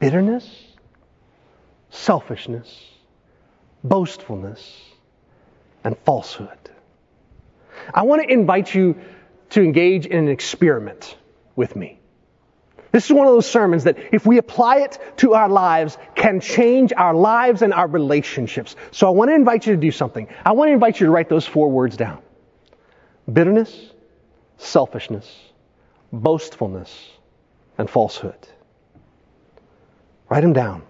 bitterness 0.00 0.68
selfishness, 1.90 2.84
boastfulness, 3.84 4.82
and 5.84 5.96
falsehood. 6.04 6.58
I 7.94 8.02
want 8.02 8.22
to 8.22 8.32
invite 8.32 8.74
you 8.74 8.96
to 9.50 9.62
engage 9.62 10.06
in 10.06 10.18
an 10.18 10.28
experiment 10.28 11.16
with 11.56 11.76
me. 11.76 11.97
This 12.90 13.04
is 13.04 13.12
one 13.12 13.26
of 13.26 13.34
those 13.34 13.48
sermons 13.48 13.84
that, 13.84 13.98
if 14.12 14.24
we 14.26 14.38
apply 14.38 14.78
it 14.78 14.98
to 15.18 15.34
our 15.34 15.48
lives, 15.48 15.98
can 16.14 16.40
change 16.40 16.92
our 16.96 17.14
lives 17.14 17.62
and 17.62 17.74
our 17.74 17.86
relationships. 17.86 18.76
So 18.92 19.06
I 19.06 19.10
want 19.10 19.30
to 19.30 19.34
invite 19.34 19.66
you 19.66 19.74
to 19.74 19.80
do 19.80 19.90
something. 19.90 20.28
I 20.44 20.52
want 20.52 20.68
to 20.68 20.72
invite 20.72 20.98
you 21.00 21.06
to 21.06 21.12
write 21.12 21.28
those 21.28 21.46
four 21.46 21.70
words 21.70 21.96
down 21.96 22.22
bitterness, 23.30 23.92
selfishness, 24.56 25.30
boastfulness, 26.12 27.10
and 27.76 27.90
falsehood. 27.90 28.48
Write 30.30 30.40
them 30.40 30.54
down. 30.54 30.82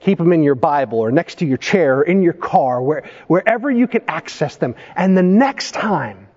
Keep 0.00 0.18
them 0.18 0.32
in 0.32 0.42
your 0.42 0.54
Bible 0.54 1.00
or 1.00 1.10
next 1.10 1.38
to 1.38 1.46
your 1.46 1.58
chair 1.58 1.98
or 1.98 2.02
in 2.02 2.22
your 2.22 2.32
car, 2.32 2.80
where, 2.80 3.08
wherever 3.26 3.70
you 3.70 3.88
can 3.88 4.02
access 4.06 4.56
them. 4.56 4.76
And 4.94 5.16
the 5.16 5.22
next 5.22 5.72
time 5.72 6.28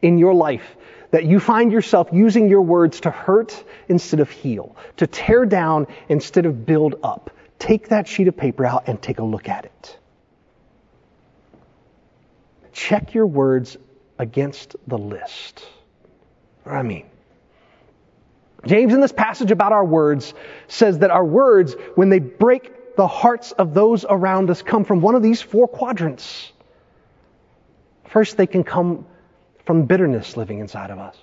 in 0.00 0.18
your 0.18 0.34
life 0.34 0.76
that 1.10 1.24
you 1.24 1.40
find 1.40 1.72
yourself 1.72 2.08
using 2.12 2.48
your 2.48 2.62
words 2.62 3.00
to 3.00 3.10
hurt 3.10 3.64
instead 3.88 4.20
of 4.20 4.30
heal, 4.30 4.76
to 4.96 5.06
tear 5.06 5.44
down 5.44 5.86
instead 6.08 6.46
of 6.46 6.64
build 6.66 6.96
up, 7.02 7.30
take 7.58 7.88
that 7.88 8.06
sheet 8.06 8.28
of 8.28 8.36
paper 8.36 8.64
out 8.64 8.84
and 8.86 9.00
take 9.00 9.18
a 9.18 9.24
look 9.24 9.48
at 9.48 9.64
it. 9.64 9.98
Check 12.72 13.14
your 13.14 13.26
words 13.26 13.76
against 14.18 14.76
the 14.86 14.98
list. 14.98 15.64
What 16.64 16.76
I 16.76 16.82
mean? 16.82 17.06
James, 18.66 18.92
in 18.92 19.00
this 19.00 19.12
passage 19.12 19.50
about 19.50 19.72
our 19.72 19.84
words, 19.84 20.34
says 20.68 20.98
that 20.98 21.10
our 21.10 21.24
words, 21.24 21.74
when 21.94 22.10
they 22.10 22.18
break 22.18 22.96
the 22.96 23.06
hearts 23.06 23.52
of 23.52 23.72
those 23.72 24.04
around 24.08 24.50
us 24.50 24.62
come 24.62 24.84
from 24.84 25.00
one 25.00 25.14
of 25.14 25.22
these 25.22 25.40
four 25.40 25.66
quadrants. 25.66 26.52
First, 28.08 28.36
they 28.36 28.46
can 28.46 28.64
come 28.64 29.06
from 29.70 29.84
bitterness 29.84 30.36
living 30.36 30.58
inside 30.58 30.90
of 30.90 30.98
us. 30.98 31.16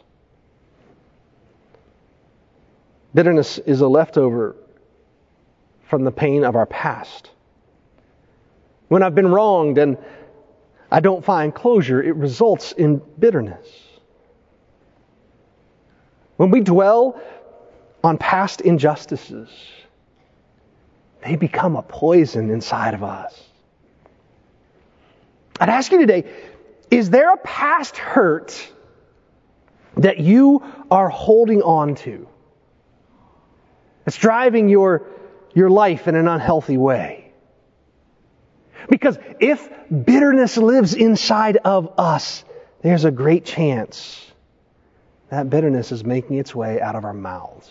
Bitterness 3.13 3.58
is 3.58 3.82
a 3.82 3.88
leftover 3.89 4.56
from 5.89 6.06
the 6.06 6.13
pain 6.13 6.46
of 6.46 6.56
our 6.56 6.66
past. 6.66 7.30
When 8.88 9.04
I've 9.04 9.16
been 9.16 9.27
wronged 9.27 9.77
and 9.77 9.98
I 10.89 11.01
don't 11.01 11.25
find 11.25 11.54
closure, 11.54 12.01
it 12.01 12.16
results 12.16 12.72
in 12.72 13.01
bitterness. 13.20 13.68
When 16.38 16.50
we 16.50 16.62
dwell 16.62 17.22
on 18.01 18.18
past 18.18 18.62
injustices, 18.62 19.50
they 21.22 21.36
become 21.36 21.75
a 21.75 21.82
poison 21.82 22.50
inside 22.50 22.94
of 22.94 23.04
us. 23.04 23.44
I'd 25.60 25.68
ask 25.68 25.92
you 25.92 26.00
today 26.00 26.24
is 26.89 27.10
there 27.10 27.34
a 27.34 27.38
past 27.38 27.98
hurt 27.98 28.72
that 29.98 30.20
you 30.20 30.63
are 30.89 31.10
holding 31.10 31.62
on 31.62 31.96
to? 31.96 32.27
It's 34.06 34.17
driving 34.17 34.70
your, 34.70 35.06
your 35.53 35.70
life 35.70 36.08
in 36.08 36.15
an 36.15 36.27
unhealthy 36.27 36.77
way. 36.77 37.32
Because 38.89 39.17
if 39.39 39.70
bitterness 40.06 40.56
lives 40.56 40.94
inside 40.94 41.58
of 41.58 41.94
us, 41.98 42.46
there's 42.82 43.03
a 43.03 43.12
great 43.12 43.44
chance 43.44 44.32
that 45.29 45.50
bitterness 45.50 45.91
is 45.91 46.06
making 46.06 46.38
its 46.38 46.56
way 46.56 46.79
out 46.79 46.96
of 46.96 47.03
our 47.03 47.13
mouths. 47.13 47.70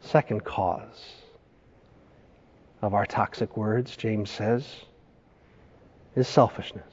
Second 0.00 0.44
cause 0.44 1.14
of 2.82 2.94
our 2.94 3.06
toxic 3.06 3.56
words, 3.56 3.96
James 3.96 4.28
says, 4.28 4.66
is 6.16 6.28
selfishness. 6.28 6.84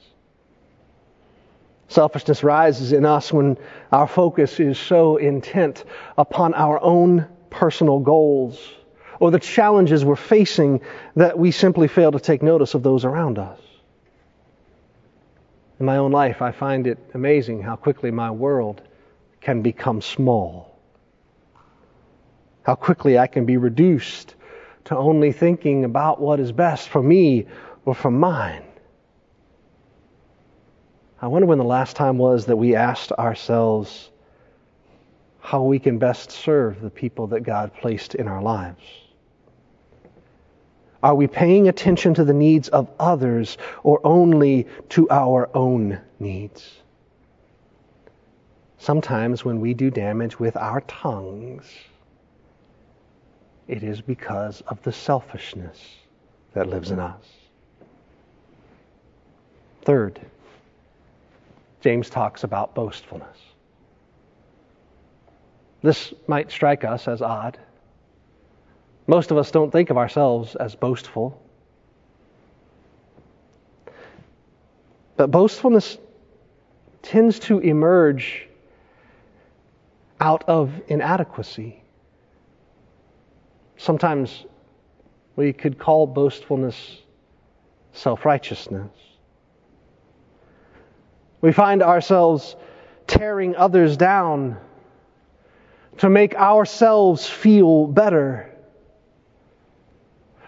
Selfishness 1.88 2.42
rises 2.42 2.92
in 2.92 3.04
us 3.04 3.32
when 3.32 3.58
our 3.90 4.06
focus 4.06 4.58
is 4.58 4.78
so 4.78 5.18
intent 5.18 5.84
upon 6.16 6.54
our 6.54 6.82
own 6.82 7.26
personal 7.50 7.98
goals 7.98 8.58
or 9.20 9.30
the 9.30 9.38
challenges 9.38 10.04
we're 10.04 10.16
facing 10.16 10.80
that 11.16 11.38
we 11.38 11.50
simply 11.50 11.88
fail 11.88 12.10
to 12.10 12.18
take 12.18 12.42
notice 12.42 12.74
of 12.74 12.82
those 12.82 13.04
around 13.04 13.38
us. 13.38 13.60
In 15.78 15.86
my 15.86 15.98
own 15.98 16.12
life, 16.12 16.40
I 16.40 16.52
find 16.52 16.86
it 16.86 16.98
amazing 17.12 17.62
how 17.62 17.76
quickly 17.76 18.10
my 18.10 18.30
world 18.30 18.80
can 19.40 19.62
become 19.62 20.00
small. 20.00 20.78
How 22.62 22.74
quickly 22.74 23.18
I 23.18 23.26
can 23.26 23.44
be 23.44 23.58
reduced 23.58 24.34
to 24.84 24.96
only 24.96 25.32
thinking 25.32 25.84
about 25.84 26.20
what 26.20 26.40
is 26.40 26.52
best 26.52 26.88
for 26.88 27.02
me 27.02 27.46
or 27.84 27.94
for 27.94 28.10
mine. 28.10 28.62
I 31.22 31.28
wonder 31.28 31.46
when 31.46 31.58
the 31.58 31.64
last 31.64 31.94
time 31.94 32.18
was 32.18 32.46
that 32.46 32.56
we 32.56 32.74
asked 32.74 33.12
ourselves 33.12 34.10
how 35.38 35.62
we 35.62 35.78
can 35.78 35.98
best 35.98 36.32
serve 36.32 36.80
the 36.80 36.90
people 36.90 37.28
that 37.28 37.42
God 37.42 37.72
placed 37.74 38.16
in 38.16 38.26
our 38.26 38.42
lives. 38.42 38.82
Are 41.00 41.14
we 41.14 41.28
paying 41.28 41.68
attention 41.68 42.14
to 42.14 42.24
the 42.24 42.34
needs 42.34 42.68
of 42.70 42.90
others 42.98 43.56
or 43.84 44.00
only 44.02 44.66
to 44.90 45.08
our 45.10 45.48
own 45.54 46.00
needs? 46.18 46.78
Sometimes 48.78 49.44
when 49.44 49.60
we 49.60 49.74
do 49.74 49.92
damage 49.92 50.40
with 50.40 50.56
our 50.56 50.80
tongues, 50.82 51.64
it 53.68 53.84
is 53.84 54.00
because 54.00 54.60
of 54.62 54.82
the 54.82 54.92
selfishness 54.92 55.78
that 56.52 56.68
lives 56.68 56.90
in 56.90 56.98
us. 56.98 57.24
Third, 59.82 60.20
James 61.82 62.08
talks 62.08 62.44
about 62.44 62.74
boastfulness. 62.74 63.36
This 65.82 66.14
might 66.28 66.50
strike 66.50 66.84
us 66.84 67.08
as 67.08 67.20
odd. 67.20 67.58
Most 69.08 69.32
of 69.32 69.36
us 69.36 69.50
don't 69.50 69.72
think 69.72 69.90
of 69.90 69.98
ourselves 69.98 70.54
as 70.54 70.76
boastful. 70.76 71.42
But 75.16 75.32
boastfulness 75.32 75.98
tends 77.02 77.40
to 77.40 77.58
emerge 77.58 78.48
out 80.20 80.44
of 80.46 80.72
inadequacy. 80.86 81.82
Sometimes 83.76 84.46
we 85.34 85.52
could 85.52 85.80
call 85.80 86.06
boastfulness 86.06 87.02
self 87.92 88.24
righteousness. 88.24 88.90
We 91.42 91.52
find 91.52 91.82
ourselves 91.82 92.56
tearing 93.06 93.56
others 93.56 93.96
down 93.98 94.56
to 95.98 96.08
make 96.08 96.34
ourselves 96.34 97.26
feel 97.26 97.86
better. 97.86 98.48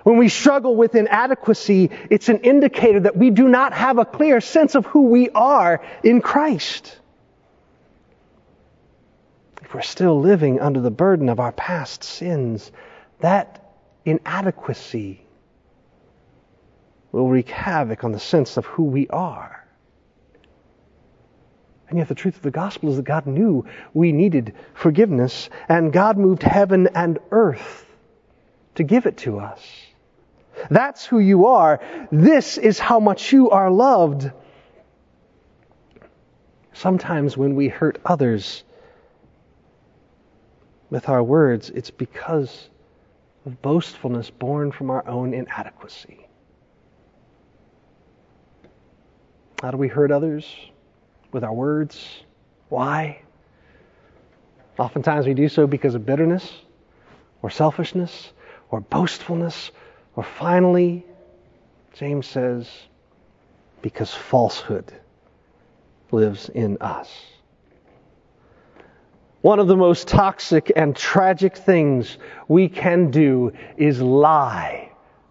When 0.05 0.19
we 0.19 0.29
struggle 0.29 0.77
with 0.77 0.95
inadequacy, 0.95 1.91
it's 2.11 2.29
an 2.29 2.39
indicator 2.39 3.01
that 3.01 3.17
we 3.17 3.31
do 3.31 3.49
not 3.49 3.73
have 3.73 3.99
a 3.99 4.05
clear 4.05 4.41
sense 4.41 4.75
of 4.75 4.87
who 4.87 5.09
we 5.09 5.31
are 5.31 5.83
in 6.03 6.21
Christ. 6.21 6.97
If 9.63 9.75
we're 9.75 9.83
still 9.83 10.21
living 10.21 10.61
under 10.61 10.81
the 10.81 10.91
burden 10.91 11.29
of 11.29 11.41
our 11.41 11.53
past 11.53 12.05
sins, 12.05 12.71
that 13.21 13.65
inadequacy 14.05 15.27
will 17.11 17.29
wreak 17.29 17.49
havoc 17.49 18.05
on 18.05 18.13
the 18.13 18.21
sense 18.21 18.57
of 18.57 18.67
who 18.67 18.85
we 18.85 19.09
are. 19.09 19.64
And 21.95 22.01
yet, 22.01 22.09
the 22.09 22.17
truth 22.17 22.35
of 22.35 22.43
the 22.43 22.51
gospel 22.51 22.91
is 22.91 22.97
that 22.97 23.05
God 23.05 23.25
knew 23.25 23.67
we 23.93 24.11
needed 24.11 24.55
forgiveness, 24.73 25.49
and 25.69 25.93
God 25.93 26.19
moved 26.19 26.43
heaven 26.43 26.89
and 26.93 27.21
earth 27.31 27.87
to 28.75 28.83
give 28.83 29.07
it 29.07 29.19
to 29.19 29.39
us. 29.39 29.65
That's 30.71 31.07
who 31.07 31.21
you 31.21 31.47
are. 31.47 31.81
This 32.11 32.59
is 32.59 32.81
how 32.81 32.99
much 32.99 33.33
you 33.33 33.51
are 33.51 33.71
loved. 33.71 34.29
Sometimes 36.73 37.37
when 37.37 37.55
we 37.55 37.69
hurt 37.69 38.01
others 38.05 38.65
with 40.91 41.09
our 41.09 41.23
words, 41.23 41.71
it's 41.71 41.93
because 41.93 42.71
of 43.47 43.63
boastfulness 43.63 44.31
born 44.31 44.73
from 44.73 44.91
our 44.91 45.07
own 45.07 45.33
inadequacy. 45.33 46.27
How 49.63 49.71
do 49.71 49.77
we 49.77 49.87
hurt 49.87 50.11
others? 50.11 50.45
With 51.35 51.45
our 51.45 51.53
words. 51.53 52.09
Why? 52.71 53.21
Oftentimes 54.79 55.27
we 55.27 55.35
do 55.35 55.49
so 55.49 55.67
because 55.67 55.95
of 55.95 56.07
bitterness 56.07 56.51
or 57.43 57.51
selfishness 57.51 58.33
or 58.71 58.81
boastfulness 58.81 59.71
or 60.17 60.23
finally, 60.23 61.05
James 61.93 62.27
says, 62.27 62.71
because 63.83 64.15
falsehood 64.15 64.93
lives 66.11 66.49
in 66.49 66.79
us. 66.81 67.11
One 69.43 69.59
of 69.59 69.67
the 69.67 69.77
most 69.77 70.09
toxic 70.09 70.73
and 70.75 70.97
tragic 70.97 71.57
things 71.57 72.17
we 72.49 72.69
can 72.69 73.11
do 73.11 73.53
is 73.77 74.01
lie 74.01 74.91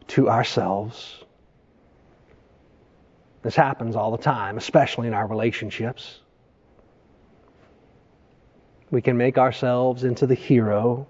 to 0.10 0.30
ourselves. 0.30 1.23
This 3.44 3.56
happens 3.56 3.96
all 3.96 4.12
the 4.12 4.24
time, 4.24 4.58
especially 4.58 5.08
in 5.08 5.14
our 5.14 5.28
relationships. 5.28 6.20
We 8.90 9.02
can 9.02 9.18
make 9.18 9.38
ourselves 9.38 10.04
into 10.04 10.26
the 10.26 10.36
hero, 10.36 11.08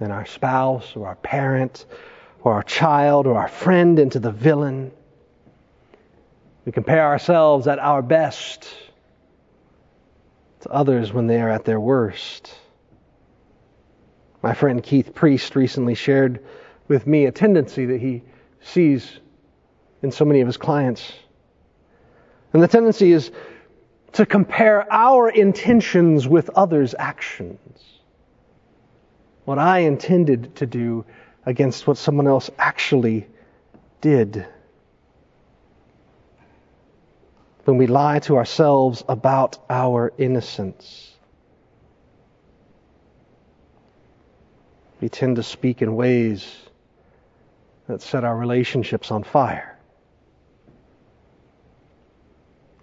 and 0.00 0.12
our 0.12 0.26
spouse 0.26 0.96
or 0.96 1.06
our 1.06 1.16
parent 1.16 1.86
or 2.42 2.54
our 2.54 2.62
child 2.62 3.26
or 3.26 3.38
our 3.38 3.48
friend 3.48 3.98
into 3.98 4.18
the 4.18 4.32
villain. 4.32 4.90
We 6.64 6.72
compare 6.72 7.04
ourselves 7.04 7.66
at 7.66 7.78
our 7.78 8.02
best 8.02 8.68
to 10.60 10.68
others 10.70 11.12
when 11.12 11.26
they 11.26 11.40
are 11.40 11.50
at 11.50 11.64
their 11.64 11.80
worst. 11.80 12.54
My 14.42 14.54
friend 14.54 14.82
Keith 14.82 15.14
Priest 15.14 15.54
recently 15.54 15.94
shared 15.94 16.44
with 16.88 17.06
me 17.06 17.26
a 17.26 17.32
tendency 17.32 17.86
that 17.86 18.00
he 18.00 18.22
sees 18.60 19.20
in 20.02 20.10
so 20.10 20.24
many 20.24 20.40
of 20.40 20.46
his 20.46 20.56
clients. 20.56 21.12
And 22.52 22.62
the 22.62 22.68
tendency 22.68 23.12
is 23.12 23.30
to 24.12 24.26
compare 24.26 24.92
our 24.92 25.30
intentions 25.30 26.28
with 26.28 26.50
others' 26.50 26.94
actions. 26.98 27.80
What 29.44 29.58
I 29.58 29.80
intended 29.80 30.56
to 30.56 30.66
do 30.66 31.04
against 31.46 31.86
what 31.86 31.96
someone 31.96 32.26
else 32.26 32.50
actually 32.58 33.26
did. 34.00 34.46
When 37.64 37.78
we 37.78 37.86
lie 37.86 38.18
to 38.20 38.36
ourselves 38.36 39.02
about 39.08 39.58
our 39.70 40.12
innocence, 40.18 41.12
we 45.00 45.08
tend 45.08 45.36
to 45.36 45.42
speak 45.42 45.82
in 45.82 45.96
ways 45.96 46.46
that 47.88 48.02
set 48.02 48.24
our 48.24 48.36
relationships 48.36 49.10
on 49.10 49.24
fire. 49.24 49.71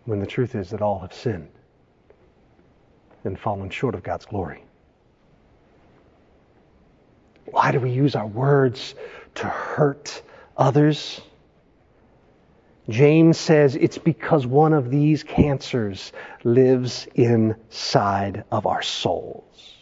When 0.09 0.19
the 0.19 0.25
truth 0.25 0.55
is 0.55 0.71
that 0.71 0.81
all 0.81 0.99
have 0.99 1.13
sinned 1.13 1.49
and 3.23 3.39
fallen 3.39 3.69
short 3.69 3.93
of 3.93 4.01
God's 4.01 4.25
glory. 4.25 4.63
Why 7.45 7.71
do 7.71 7.79
we 7.79 7.91
use 7.91 8.15
our 8.15 8.25
words 8.25 8.95
to 9.35 9.45
hurt 9.45 10.21
others? 10.57 11.21
James 12.89 13.37
says 13.37 13.75
it's 13.75 13.99
because 13.99 14.47
one 14.47 14.73
of 14.73 14.89
these 14.89 15.23
cancers 15.23 16.11
lives 16.43 17.07
inside 17.13 18.45
of 18.51 18.65
our 18.65 18.81
souls. 18.81 19.75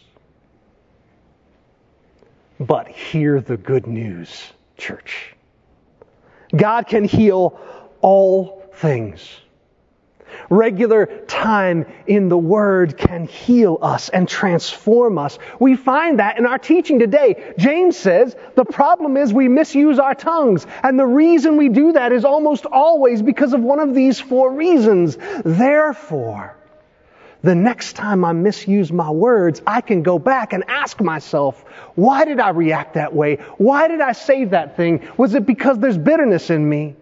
But 2.60 2.88
hear 2.88 3.40
the 3.40 3.56
good 3.56 3.86
news, 3.86 4.52
church. 4.76 5.34
God 6.54 6.86
can 6.86 7.04
heal 7.04 7.58
all 8.02 8.62
things. 8.74 9.40
Regular 10.50 11.06
time 11.26 11.86
in 12.06 12.28
the 12.28 12.38
Word 12.38 12.96
can 12.96 13.26
heal 13.26 13.78
us 13.82 14.08
and 14.08 14.28
transform 14.28 15.18
us. 15.18 15.38
We 15.58 15.76
find 15.76 16.18
that 16.18 16.38
in 16.38 16.46
our 16.46 16.58
teaching 16.58 16.98
today. 16.98 17.54
James 17.58 17.96
says 17.96 18.36
the 18.54 18.64
problem 18.64 19.16
is 19.16 19.32
we 19.32 19.48
misuse 19.48 19.98
our 19.98 20.14
tongues. 20.14 20.66
And 20.82 20.98
the 20.98 21.06
reason 21.06 21.56
we 21.56 21.68
do 21.68 21.92
that 21.92 22.12
is 22.12 22.24
almost 22.24 22.66
always 22.66 23.22
because 23.22 23.52
of 23.52 23.60
one 23.60 23.80
of 23.80 23.94
these 23.94 24.20
four 24.20 24.52
reasons. 24.52 25.18
Therefore, 25.44 26.56
the 27.42 27.54
next 27.54 27.92
time 27.92 28.24
I 28.24 28.32
misuse 28.32 28.90
my 28.90 29.10
words, 29.10 29.62
I 29.66 29.80
can 29.80 30.02
go 30.02 30.18
back 30.18 30.52
and 30.52 30.64
ask 30.66 31.00
myself, 31.00 31.62
why 31.94 32.24
did 32.24 32.40
I 32.40 32.50
react 32.50 32.94
that 32.94 33.14
way? 33.14 33.36
Why 33.58 33.86
did 33.86 34.00
I 34.00 34.12
say 34.12 34.46
that 34.46 34.76
thing? 34.76 35.08
Was 35.16 35.34
it 35.34 35.46
because 35.46 35.78
there's 35.78 35.98
bitterness 35.98 36.50
in 36.50 36.68
me? 36.68 36.96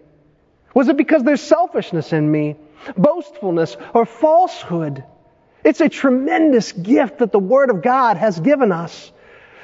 Was 0.75 0.89
it 0.89 0.97
because 0.97 1.23
there's 1.23 1.41
selfishness 1.41 2.13
in 2.13 2.31
me? 2.31 2.55
Boastfulness 2.95 3.75
or 3.93 4.05
falsehood? 4.05 5.03
It's 5.63 5.81
a 5.81 5.89
tremendous 5.89 6.71
gift 6.71 7.19
that 7.19 7.31
the 7.31 7.39
Word 7.39 7.69
of 7.69 7.81
God 7.81 8.17
has 8.17 8.39
given 8.39 8.71
us 8.71 9.11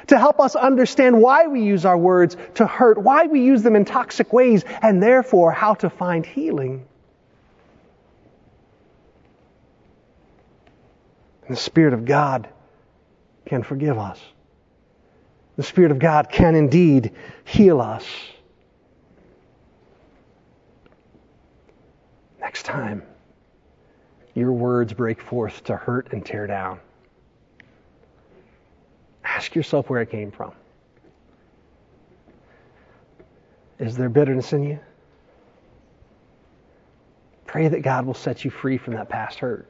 to 0.08 0.18
help 0.18 0.40
us 0.40 0.56
understand 0.56 1.22
why 1.22 1.48
we 1.48 1.64
use 1.64 1.86
our 1.86 1.98
words 1.98 2.36
to 2.56 2.68
hurt, 2.68 2.98
why 2.98 3.28
we 3.28 3.42
use 3.42 3.64
them 3.64 3.76
in 3.76 3.86
toxic 3.86 4.34
ways, 4.34 4.64
and 4.82 5.02
therefore 5.02 5.52
how 5.52 5.76
to 5.76 5.90
find 5.90 6.26
healing. 6.26 6.86
And 11.48 11.56
the 11.56 11.60
Spirit 11.60 11.94
of 11.94 12.06
God 12.06 12.50
can 13.46 13.64
forgive 13.64 13.98
us. 13.98 14.20
The 15.56 15.64
Spirit 15.64 15.92
of 15.92 16.00
God 16.00 16.30
can 16.30 16.56
indeed 16.56 17.12
heal 17.46 17.80
us. 17.80 18.06
Next 22.40 22.64
time, 22.64 23.04
your 24.36 24.52
words 24.52 24.94
break 24.94 25.22
forth 25.22 25.64
to 25.66 25.76
hurt 25.76 26.12
and 26.12 26.26
tear 26.26 26.48
down. 26.48 26.80
Ask 29.24 29.56
yourself 29.56 29.90
where 29.90 30.02
it 30.02 30.10
came 30.10 30.32
from. 30.32 30.54
Is 33.80 33.96
there 33.98 34.10
bitterness 34.10 34.54
in 34.54 34.64
you? 34.64 34.80
Pray 37.46 37.68
that 37.68 37.82
God 37.82 38.06
will 38.06 38.14
set 38.14 38.44
you 38.44 38.52
free 38.52 38.78
from 38.78 38.96
that 38.96 39.10
past 39.10 39.40
hurt. 39.40 39.68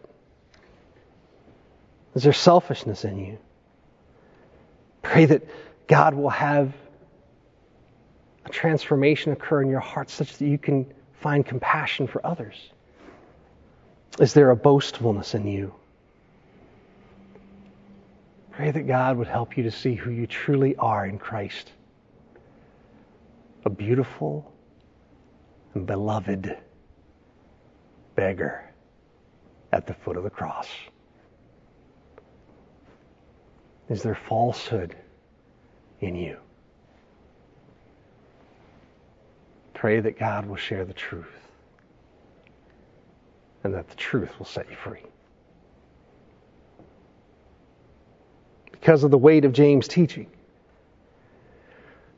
Is 2.15 2.23
there 2.23 2.34
selfishness 2.34 3.04
in 3.06 3.17
you? 3.17 3.38
Pray 5.02 5.26
that 5.26 5.47
God 5.88 6.13
will 6.13 6.30
have 6.30 6.73
a 8.45 8.49
transformation 8.49 9.32
occur 9.32 9.62
in 9.62 9.69
your 9.69 9.80
heart 9.80 10.10
such 10.10 10.38
that 10.38 10.45
you 10.45 10.58
can 10.58 10.93
find 11.21 11.45
compassion 11.45 12.08
for 12.08 12.26
others. 12.26 12.56
Is 14.19 14.34
there 14.34 14.52
a 14.52 14.56
boastfulness 14.56 15.34
in 15.34 15.47
you? 15.47 15.73
Pray 18.52 18.69
that 18.69 18.86
God 18.86 19.17
would 19.17 19.28
help 19.28 19.58
you 19.58 19.63
to 19.63 19.71
see 19.71 19.95
who 19.95 20.12
you 20.12 20.28
truly 20.28 20.76
are 20.76 21.06
in 21.06 21.17
Christ 21.17 21.71
a 23.65 23.69
beautiful 23.69 24.52
and 25.73 25.88
beloved 25.88 26.58
beggar 28.15 28.69
at 29.71 29.88
the 29.88 29.93
foot 29.93 30.17
of 30.17 30.23
the 30.23 30.30
cross. 30.30 30.67
Is 33.89 34.04
there 34.04 34.15
falsehood 34.28 34.95
in 36.02 36.15
you? 36.15 36.38
Pray 39.73 39.99
that 39.99 40.19
God 40.19 40.45
will 40.45 40.56
share 40.56 40.86
the 40.86 40.93
truth 40.93 41.43
and 43.63 43.73
that 43.73 43.89
the 43.89 43.95
truth 43.95 44.38
will 44.38 44.45
set 44.45 44.69
you 44.69 44.76
free. 44.76 45.04
Because 48.71 49.04
of 49.04 49.12
the 49.12 49.17
weight 49.17 49.45
of 49.45 49.54
James' 49.54 49.88
teaching, 49.88 50.28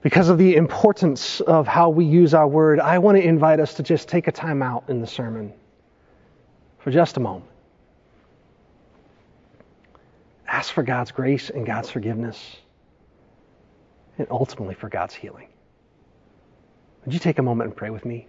because 0.02 0.30
of 0.30 0.38
the 0.38 0.56
importance 0.56 1.42
of 1.42 1.68
how 1.68 1.90
we 1.90 2.06
use 2.06 2.34
our 2.34 2.48
word, 2.48 2.80
I 2.80 3.00
want 3.00 3.18
to 3.18 3.24
invite 3.24 3.60
us 3.60 3.76
to 3.76 3.84
just 3.84 4.08
take 4.08 4.28
a 4.28 4.32
time 4.32 4.62
out 4.62 4.86
in 4.88 5.02
the 5.02 5.08
sermon 5.08 5.54
for 6.80 6.92
just 6.92 7.18
a 7.18 7.20
moment. 7.20 7.50
Ask 10.48 10.74
for 10.74 10.84
God's 10.84 11.12
grace 11.12 11.50
and 11.50 11.66
God's 11.66 11.90
forgiveness, 11.90 12.58
and 14.18 14.28
ultimately 14.30 14.76
for 14.76 14.90
God's 14.90 15.14
healing. 15.14 15.48
Would 17.04 17.14
you 17.14 17.20
take 17.20 17.40
a 17.40 17.44
moment 17.44 17.70
and 17.70 17.78
pray 17.78 17.90
with 17.90 18.06
me? 18.06 18.28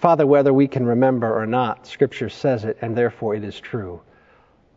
Father, 0.00 0.26
whether 0.26 0.54
we 0.54 0.66
can 0.66 0.86
remember 0.86 1.30
or 1.30 1.44
not, 1.44 1.86
Scripture 1.86 2.30
says 2.30 2.64
it, 2.64 2.78
and 2.80 2.96
therefore 2.96 3.34
it 3.34 3.44
is 3.44 3.60
true. 3.60 4.00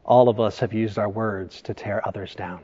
All 0.03 0.27
of 0.27 0.41
us 0.41 0.59
have 0.59 0.73
used 0.73 0.99
our 0.99 1.07
words 1.07 1.61
to 1.61 1.73
tear 1.73 2.05
others 2.05 2.35
down. 2.35 2.59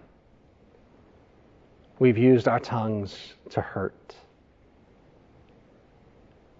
We've 2.00 2.17
used 2.17 2.50
our 2.50 2.60
tongues 2.60 3.36
to 3.52 3.62
hurt. 3.62 4.13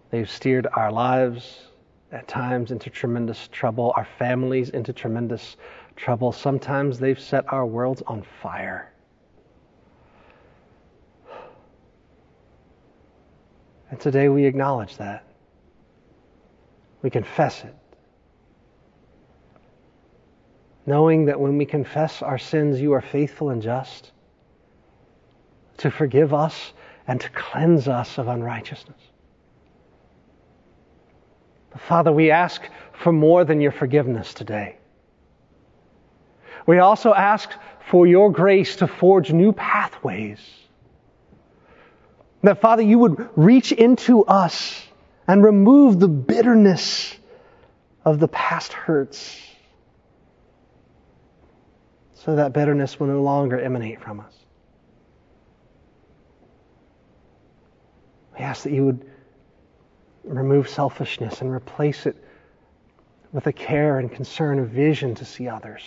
They've 0.09 0.29
steered 0.29 0.67
our 0.73 0.89
lives 0.89 1.67
at 2.13 2.29
times 2.29 2.71
into 2.71 2.89
tremendous 2.89 3.49
trouble, 3.49 3.91
our 3.97 4.07
families 4.17 4.69
into 4.69 4.93
tremendous 4.93 5.57
trouble. 5.97 6.31
Sometimes 6.31 6.97
they've 6.97 7.19
set 7.19 7.43
our 7.51 7.65
worlds 7.65 8.01
on 8.07 8.23
fire. 8.41 8.93
And 13.91 13.99
today 13.99 14.29
we 14.29 14.45
acknowledge 14.45 14.95
that. 14.95 15.28
We 17.01 17.09
confess 17.09 17.63
it. 17.63 17.75
Knowing 20.85 21.25
that 21.25 21.39
when 21.39 21.57
we 21.57 21.65
confess 21.65 22.21
our 22.21 22.38
sins, 22.38 22.81
you 22.81 22.93
are 22.93 23.01
faithful 23.01 23.49
and 23.49 23.62
just 23.62 24.12
to 25.77 25.91
forgive 25.91 26.33
us 26.33 26.73
and 27.07 27.21
to 27.21 27.29
cleanse 27.29 27.88
us 27.88 28.17
of 28.17 28.27
unrighteousness. 28.27 28.99
Father, 31.77 32.12
we 32.12 32.31
ask 32.31 32.62
for 32.93 33.12
more 33.12 33.45
than 33.45 33.62
your 33.62 33.71
forgiveness 33.71 34.33
today. 34.33 34.77
We 36.65 36.79
also 36.79 37.13
ask 37.13 37.49
for 37.89 38.05
your 38.05 38.31
grace 38.31 38.77
to 38.77 38.88
forge 38.88 39.31
new 39.31 39.53
pathways. 39.53 40.39
That, 42.43 42.62
Father, 42.62 42.83
you 42.83 42.99
would 42.99 43.29
reach 43.35 43.71
into 43.71 44.25
us 44.25 44.85
and 45.29 45.43
remove 45.43 45.99
the 45.99 46.07
bitterness 46.07 47.15
of 48.03 48.19
the 48.19 48.27
past 48.27 48.73
hurts 48.73 49.39
so 52.15 52.35
that 52.35 52.51
bitterness 52.51 52.99
will 52.99 53.05
no 53.05 53.21
longer 53.21 53.59
emanate 53.59 54.01
from 54.01 54.21
us. 54.21 54.33
We 58.33 58.39
ask 58.39 58.63
that 58.63 58.71
you 58.71 58.87
would 58.87 59.07
remove 60.23 60.67
selfishness 60.67 61.41
and 61.41 61.51
replace 61.51 62.07
it 62.07 62.15
with 63.31 63.45
a 63.45 63.53
care 63.53 63.99
and 63.99 64.11
concern, 64.11 64.57
a 64.57 64.65
vision 64.65 65.13
to 65.13 65.25
see 65.25 65.47
others. 65.47 65.83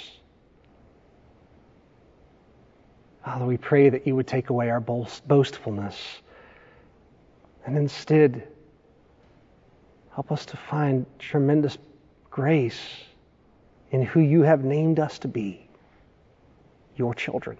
Father, 3.24 3.44
we 3.44 3.56
pray 3.56 3.88
that 3.88 4.06
you 4.06 4.14
would 4.14 4.28
take 4.28 4.50
away 4.50 4.70
our 4.70 4.78
boastfulness 4.78 5.96
and 7.66 7.76
instead 7.76 8.46
Help 10.14 10.30
us 10.30 10.44
to 10.46 10.56
find 10.56 11.06
tremendous 11.18 11.78
grace 12.30 12.80
in 13.90 14.02
who 14.02 14.20
you 14.20 14.42
have 14.42 14.62
named 14.62 14.98
us 14.98 15.18
to 15.20 15.28
be, 15.28 15.66
your 16.96 17.14
children. 17.14 17.56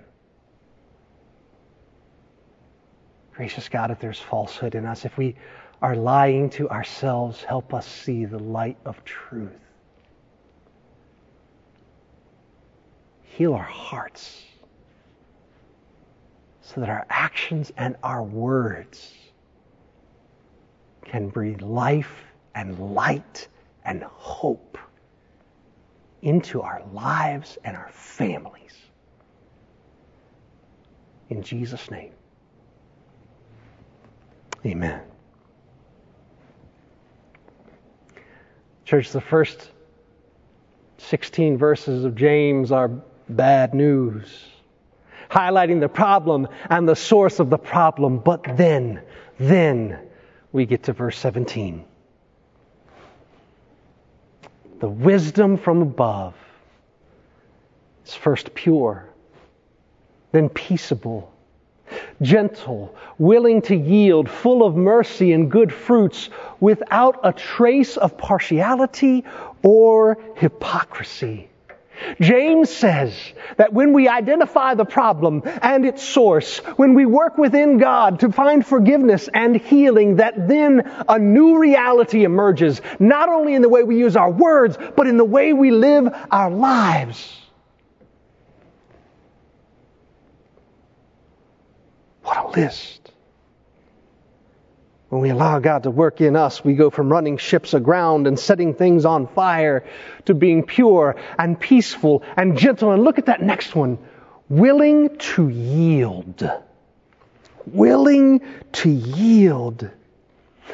Gracious 3.35 3.69
God, 3.69 3.91
if 3.91 3.99
there's 4.01 4.21
falsehood 4.21 4.75
in 4.75 4.85
us, 4.85 5.07
if 5.07 5.17
we 5.17 5.35
are 5.81 5.97
lying 5.97 6.51
to 6.51 6.69
ourselves, 6.69 7.43
help 7.43 7.73
us 7.73 7.87
see 7.87 8.27
the 8.27 8.39
light 8.39 8.77
of 8.85 9.03
truth. 9.05 9.51
Heal 13.23 13.55
our 13.55 13.63
hearts 13.63 14.43
so 16.61 16.81
that 16.81 16.91
our 16.91 17.07
actions 17.09 17.73
and 17.79 17.97
our 18.03 18.23
words 18.23 19.15
can 21.05 21.29
breathe 21.31 21.63
life 21.63 22.13
and 22.55 22.79
light 22.95 23.49
and 23.85 24.03
hope 24.03 24.79
into 26.23 26.63
our 26.63 26.83
lives 26.93 27.59
and 27.65 27.77
our 27.77 27.91
families. 27.91 28.77
In 31.31 31.43
Jesus' 31.43 31.91
name. 31.91 32.13
Amen. 34.65 35.01
Church, 38.85 39.11
the 39.11 39.21
first 39.21 39.71
16 40.99 41.59
verses 41.59 42.05
of 42.05 42.15
James 42.15 42.71
are 42.71 42.89
bad 43.29 43.75
news, 43.75 44.45
highlighting 45.31 45.81
the 45.81 45.89
problem 45.89 46.47
and 46.69 46.89
the 46.89 46.95
source 46.95 47.41
of 47.41 47.51
the 47.51 47.59
problem. 47.59 48.19
But 48.19 48.45
then, 48.57 49.03
then 49.39 49.99
we 50.53 50.67
get 50.67 50.85
to 50.85 50.93
verse 50.93 51.19
17. 51.19 51.85
The 54.83 54.89
wisdom 54.89 55.59
from 55.59 55.81
above 55.81 56.35
is 58.05 58.15
first 58.15 58.53
pure, 58.53 59.09
then 60.33 60.49
peaceable, 60.49 61.33
gentle, 62.21 62.93
willing 63.17 63.63
to 63.63 63.77
yield, 63.77 64.29
full 64.29 64.67
of 64.67 64.75
mercy 64.75 65.35
and 65.35 65.49
good 65.49 65.73
fruits, 65.73 66.31
without 66.59 67.21
a 67.23 67.33
trace 67.33 67.97
of 67.97 68.19
partiality 68.19 69.25
or 69.63 70.19
hypocrisy. 70.35 71.49
James 72.21 72.71
says 72.71 73.15
that 73.57 73.73
when 73.73 73.93
we 73.93 74.09
identify 74.09 74.75
the 74.75 74.85
problem 74.85 75.43
and 75.45 75.85
its 75.85 76.03
source, 76.03 76.59
when 76.77 76.95
we 76.95 77.07
work 77.07 77.39
within 77.39 77.79
God 77.79 78.21
to 78.21 78.33
find 78.33 78.65
forgiveness 78.65 79.29
and 79.33 79.57
healing, 79.57 80.17
that 80.17 80.49
then 80.49 80.83
a 81.09 81.19
new 81.19 81.59
reality 81.59 82.25
emerges, 82.25 82.81
not 82.99 83.29
only 83.29 83.55
in 83.55 83.63
the 83.63 83.69
way 83.69 83.83
we 83.83 83.99
use 83.99 84.17
our 84.17 84.31
words, 84.31 84.77
but 84.97 85.07
in 85.07 85.17
the 85.17 85.25
way 85.25 85.53
we 85.53 85.71
live 85.71 86.09
our 86.31 86.51
lives. 86.51 87.39
What 92.23 92.39
a 92.39 92.61
list. 92.61 93.12
When 95.13 95.21
we 95.21 95.29
allow 95.29 95.59
God 95.59 95.83
to 95.83 95.91
work 95.91 96.23
in 96.23 96.37
us, 96.37 96.65
we 96.65 96.73
go 96.73 96.89
from 96.89 97.13
running 97.13 97.37
ships 97.37 97.75
aground 97.75 98.27
and 98.27 98.41
setting 98.41 98.73
things 98.73 99.05
on 99.05 99.27
fire 99.27 99.85
to 100.25 100.33
being 100.33 100.63
pure 100.63 101.17
and 101.39 101.61
peaceful 101.61 102.23
and 102.35 102.57
gentle. 102.57 102.93
And 102.93 103.05
look 103.05 103.19
at 103.19 103.27
that 103.27 103.43
next 103.43 103.75
one. 103.77 103.99
Willing 104.49 105.19
to 105.19 105.51
yield. 105.51 106.51
Willing 107.67 108.41
to 108.73 108.89
yield. 108.89 109.91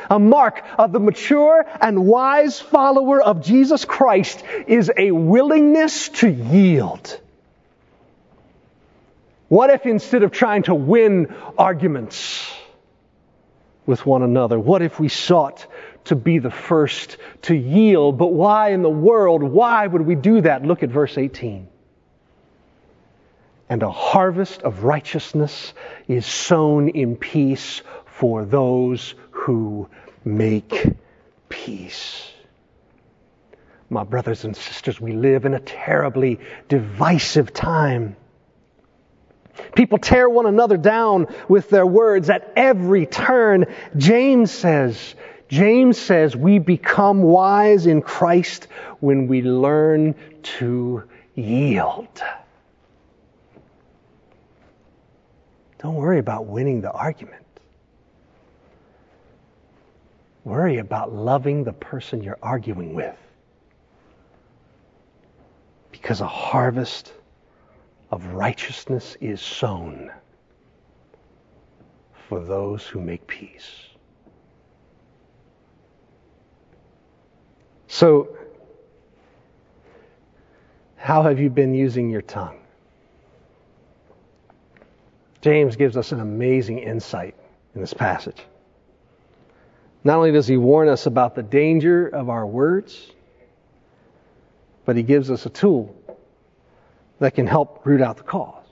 A 0.08 0.20
mark 0.20 0.62
of 0.78 0.92
the 0.92 1.00
mature 1.00 1.66
and 1.80 2.06
wise 2.06 2.60
follower 2.60 3.20
of 3.20 3.42
Jesus 3.42 3.84
Christ 3.84 4.44
is 4.68 4.88
a 4.96 5.10
willingness 5.10 6.10
to 6.10 6.28
yield. 6.30 7.20
What 9.48 9.70
if 9.70 9.84
instead 9.84 10.22
of 10.22 10.30
trying 10.30 10.62
to 10.64 10.76
win 10.76 11.34
arguments, 11.58 12.54
with 13.88 14.04
one 14.04 14.22
another? 14.22 14.60
What 14.60 14.82
if 14.82 15.00
we 15.00 15.08
sought 15.08 15.66
to 16.04 16.14
be 16.14 16.38
the 16.38 16.50
first 16.50 17.16
to 17.42 17.54
yield? 17.54 18.18
But 18.18 18.34
why 18.34 18.72
in 18.72 18.82
the 18.82 18.90
world? 18.90 19.42
Why 19.42 19.86
would 19.86 20.02
we 20.02 20.14
do 20.14 20.42
that? 20.42 20.62
Look 20.62 20.82
at 20.82 20.90
verse 20.90 21.16
18. 21.16 21.66
And 23.70 23.82
a 23.82 23.90
harvest 23.90 24.60
of 24.60 24.84
righteousness 24.84 25.72
is 26.06 26.26
sown 26.26 26.90
in 26.90 27.16
peace 27.16 27.82
for 28.04 28.44
those 28.44 29.14
who 29.30 29.88
make 30.22 30.86
peace. 31.48 32.30
My 33.88 34.04
brothers 34.04 34.44
and 34.44 34.54
sisters, 34.54 35.00
we 35.00 35.12
live 35.12 35.46
in 35.46 35.54
a 35.54 35.60
terribly 35.60 36.40
divisive 36.68 37.54
time. 37.54 38.16
People 39.74 39.98
tear 39.98 40.28
one 40.28 40.46
another 40.46 40.76
down 40.76 41.26
with 41.48 41.70
their 41.70 41.86
words 41.86 42.30
at 42.30 42.52
every 42.56 43.06
turn. 43.06 43.66
James 43.96 44.50
says, 44.50 45.14
James 45.48 45.98
says 45.98 46.36
we 46.36 46.58
become 46.58 47.22
wise 47.22 47.86
in 47.86 48.02
Christ 48.02 48.68
when 49.00 49.26
we 49.28 49.42
learn 49.42 50.14
to 50.42 51.04
yield. 51.34 52.22
Don't 55.78 55.94
worry 55.94 56.18
about 56.18 56.46
winning 56.46 56.80
the 56.80 56.90
argument. 56.90 57.44
Worry 60.44 60.78
about 60.78 61.12
loving 61.12 61.64
the 61.64 61.72
person 61.72 62.22
you're 62.22 62.38
arguing 62.42 62.94
with. 62.94 63.16
Because 65.92 66.20
a 66.20 66.26
harvest 66.26 67.12
of 68.10 68.26
righteousness 68.26 69.16
is 69.20 69.40
sown 69.40 70.10
for 72.28 72.40
those 72.40 72.86
who 72.86 73.00
make 73.00 73.26
peace. 73.26 73.88
So, 77.86 78.36
how 80.96 81.22
have 81.22 81.38
you 81.40 81.50
been 81.50 81.74
using 81.74 82.10
your 82.10 82.22
tongue? 82.22 82.58
James 85.40 85.76
gives 85.76 85.96
us 85.96 86.12
an 86.12 86.20
amazing 86.20 86.80
insight 86.80 87.34
in 87.74 87.80
this 87.80 87.94
passage. 87.94 88.42
Not 90.04 90.16
only 90.16 90.32
does 90.32 90.46
he 90.46 90.56
warn 90.56 90.88
us 90.88 91.06
about 91.06 91.34
the 91.34 91.42
danger 91.42 92.06
of 92.06 92.28
our 92.28 92.46
words, 92.46 93.10
but 94.84 94.96
he 94.96 95.02
gives 95.02 95.30
us 95.30 95.46
a 95.46 95.50
tool 95.50 95.97
that 97.20 97.34
can 97.34 97.46
help 97.46 97.84
root 97.84 98.00
out 98.00 98.16
the 98.16 98.22
cause. 98.22 98.64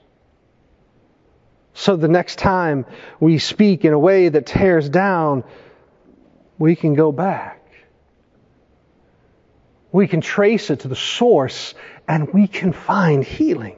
So 1.73 1.95
the 1.95 2.07
next 2.07 2.39
time 2.39 2.85
we 3.19 3.37
speak 3.37 3.85
in 3.85 3.93
a 3.93 3.99
way 3.99 4.29
that 4.29 4.45
tears 4.45 4.89
down, 4.89 5.43
we 6.57 6.75
can 6.75 6.95
go 6.95 7.11
back. 7.11 7.61
We 9.91 10.07
can 10.07 10.21
trace 10.21 10.69
it 10.69 10.81
to 10.81 10.87
the 10.87 10.95
source 10.95 11.75
and 12.07 12.33
we 12.33 12.47
can 12.47 12.73
find 12.73 13.23
healing. 13.23 13.77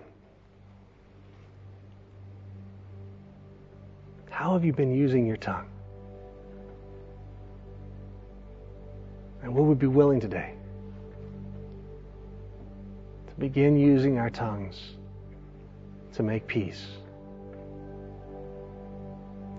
How 4.30 4.54
have 4.54 4.64
you 4.64 4.72
been 4.72 4.96
using 4.96 5.28
your 5.28 5.38
tongue? 5.38 5.68
And 9.44 9.54
what 9.54 9.66
would 9.66 9.80
be 9.80 9.88
willing 9.88 10.22
today 10.22 10.54
begin 13.40 13.78
using 13.78 14.18
our 14.18 14.30
tongues 14.30 14.98
to 16.14 16.22
make 16.22 16.46
peace 16.46 16.88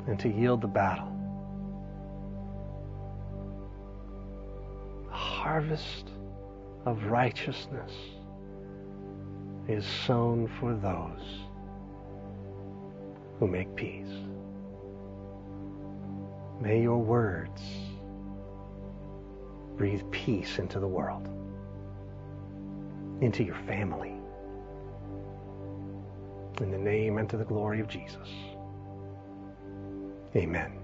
and 0.07 0.19
to 0.21 0.29
yield 0.29 0.61
the 0.61 0.69
battle. 0.69 1.11
A 5.11 5.14
harvest 5.14 6.11
of 6.85 7.05
righteousness 7.05 7.93
is 9.66 9.87
sown 9.87 10.47
for 10.61 10.75
those 10.75 11.40
who 13.38 13.47
make 13.47 13.75
peace. 13.77 14.12
May 16.61 16.83
your 16.83 16.99
words 16.99 17.62
breathe 19.79 20.03
peace 20.11 20.59
into 20.59 20.79
the 20.79 20.87
world 20.87 21.27
into 23.20 23.44
your 23.44 23.56
family. 23.66 24.14
In 26.61 26.70
the 26.70 26.78
name 26.78 27.18
and 27.18 27.28
to 27.30 27.37
the 27.37 27.44
glory 27.44 27.80
of 27.80 27.88
Jesus. 27.88 28.28
Amen. 30.37 30.80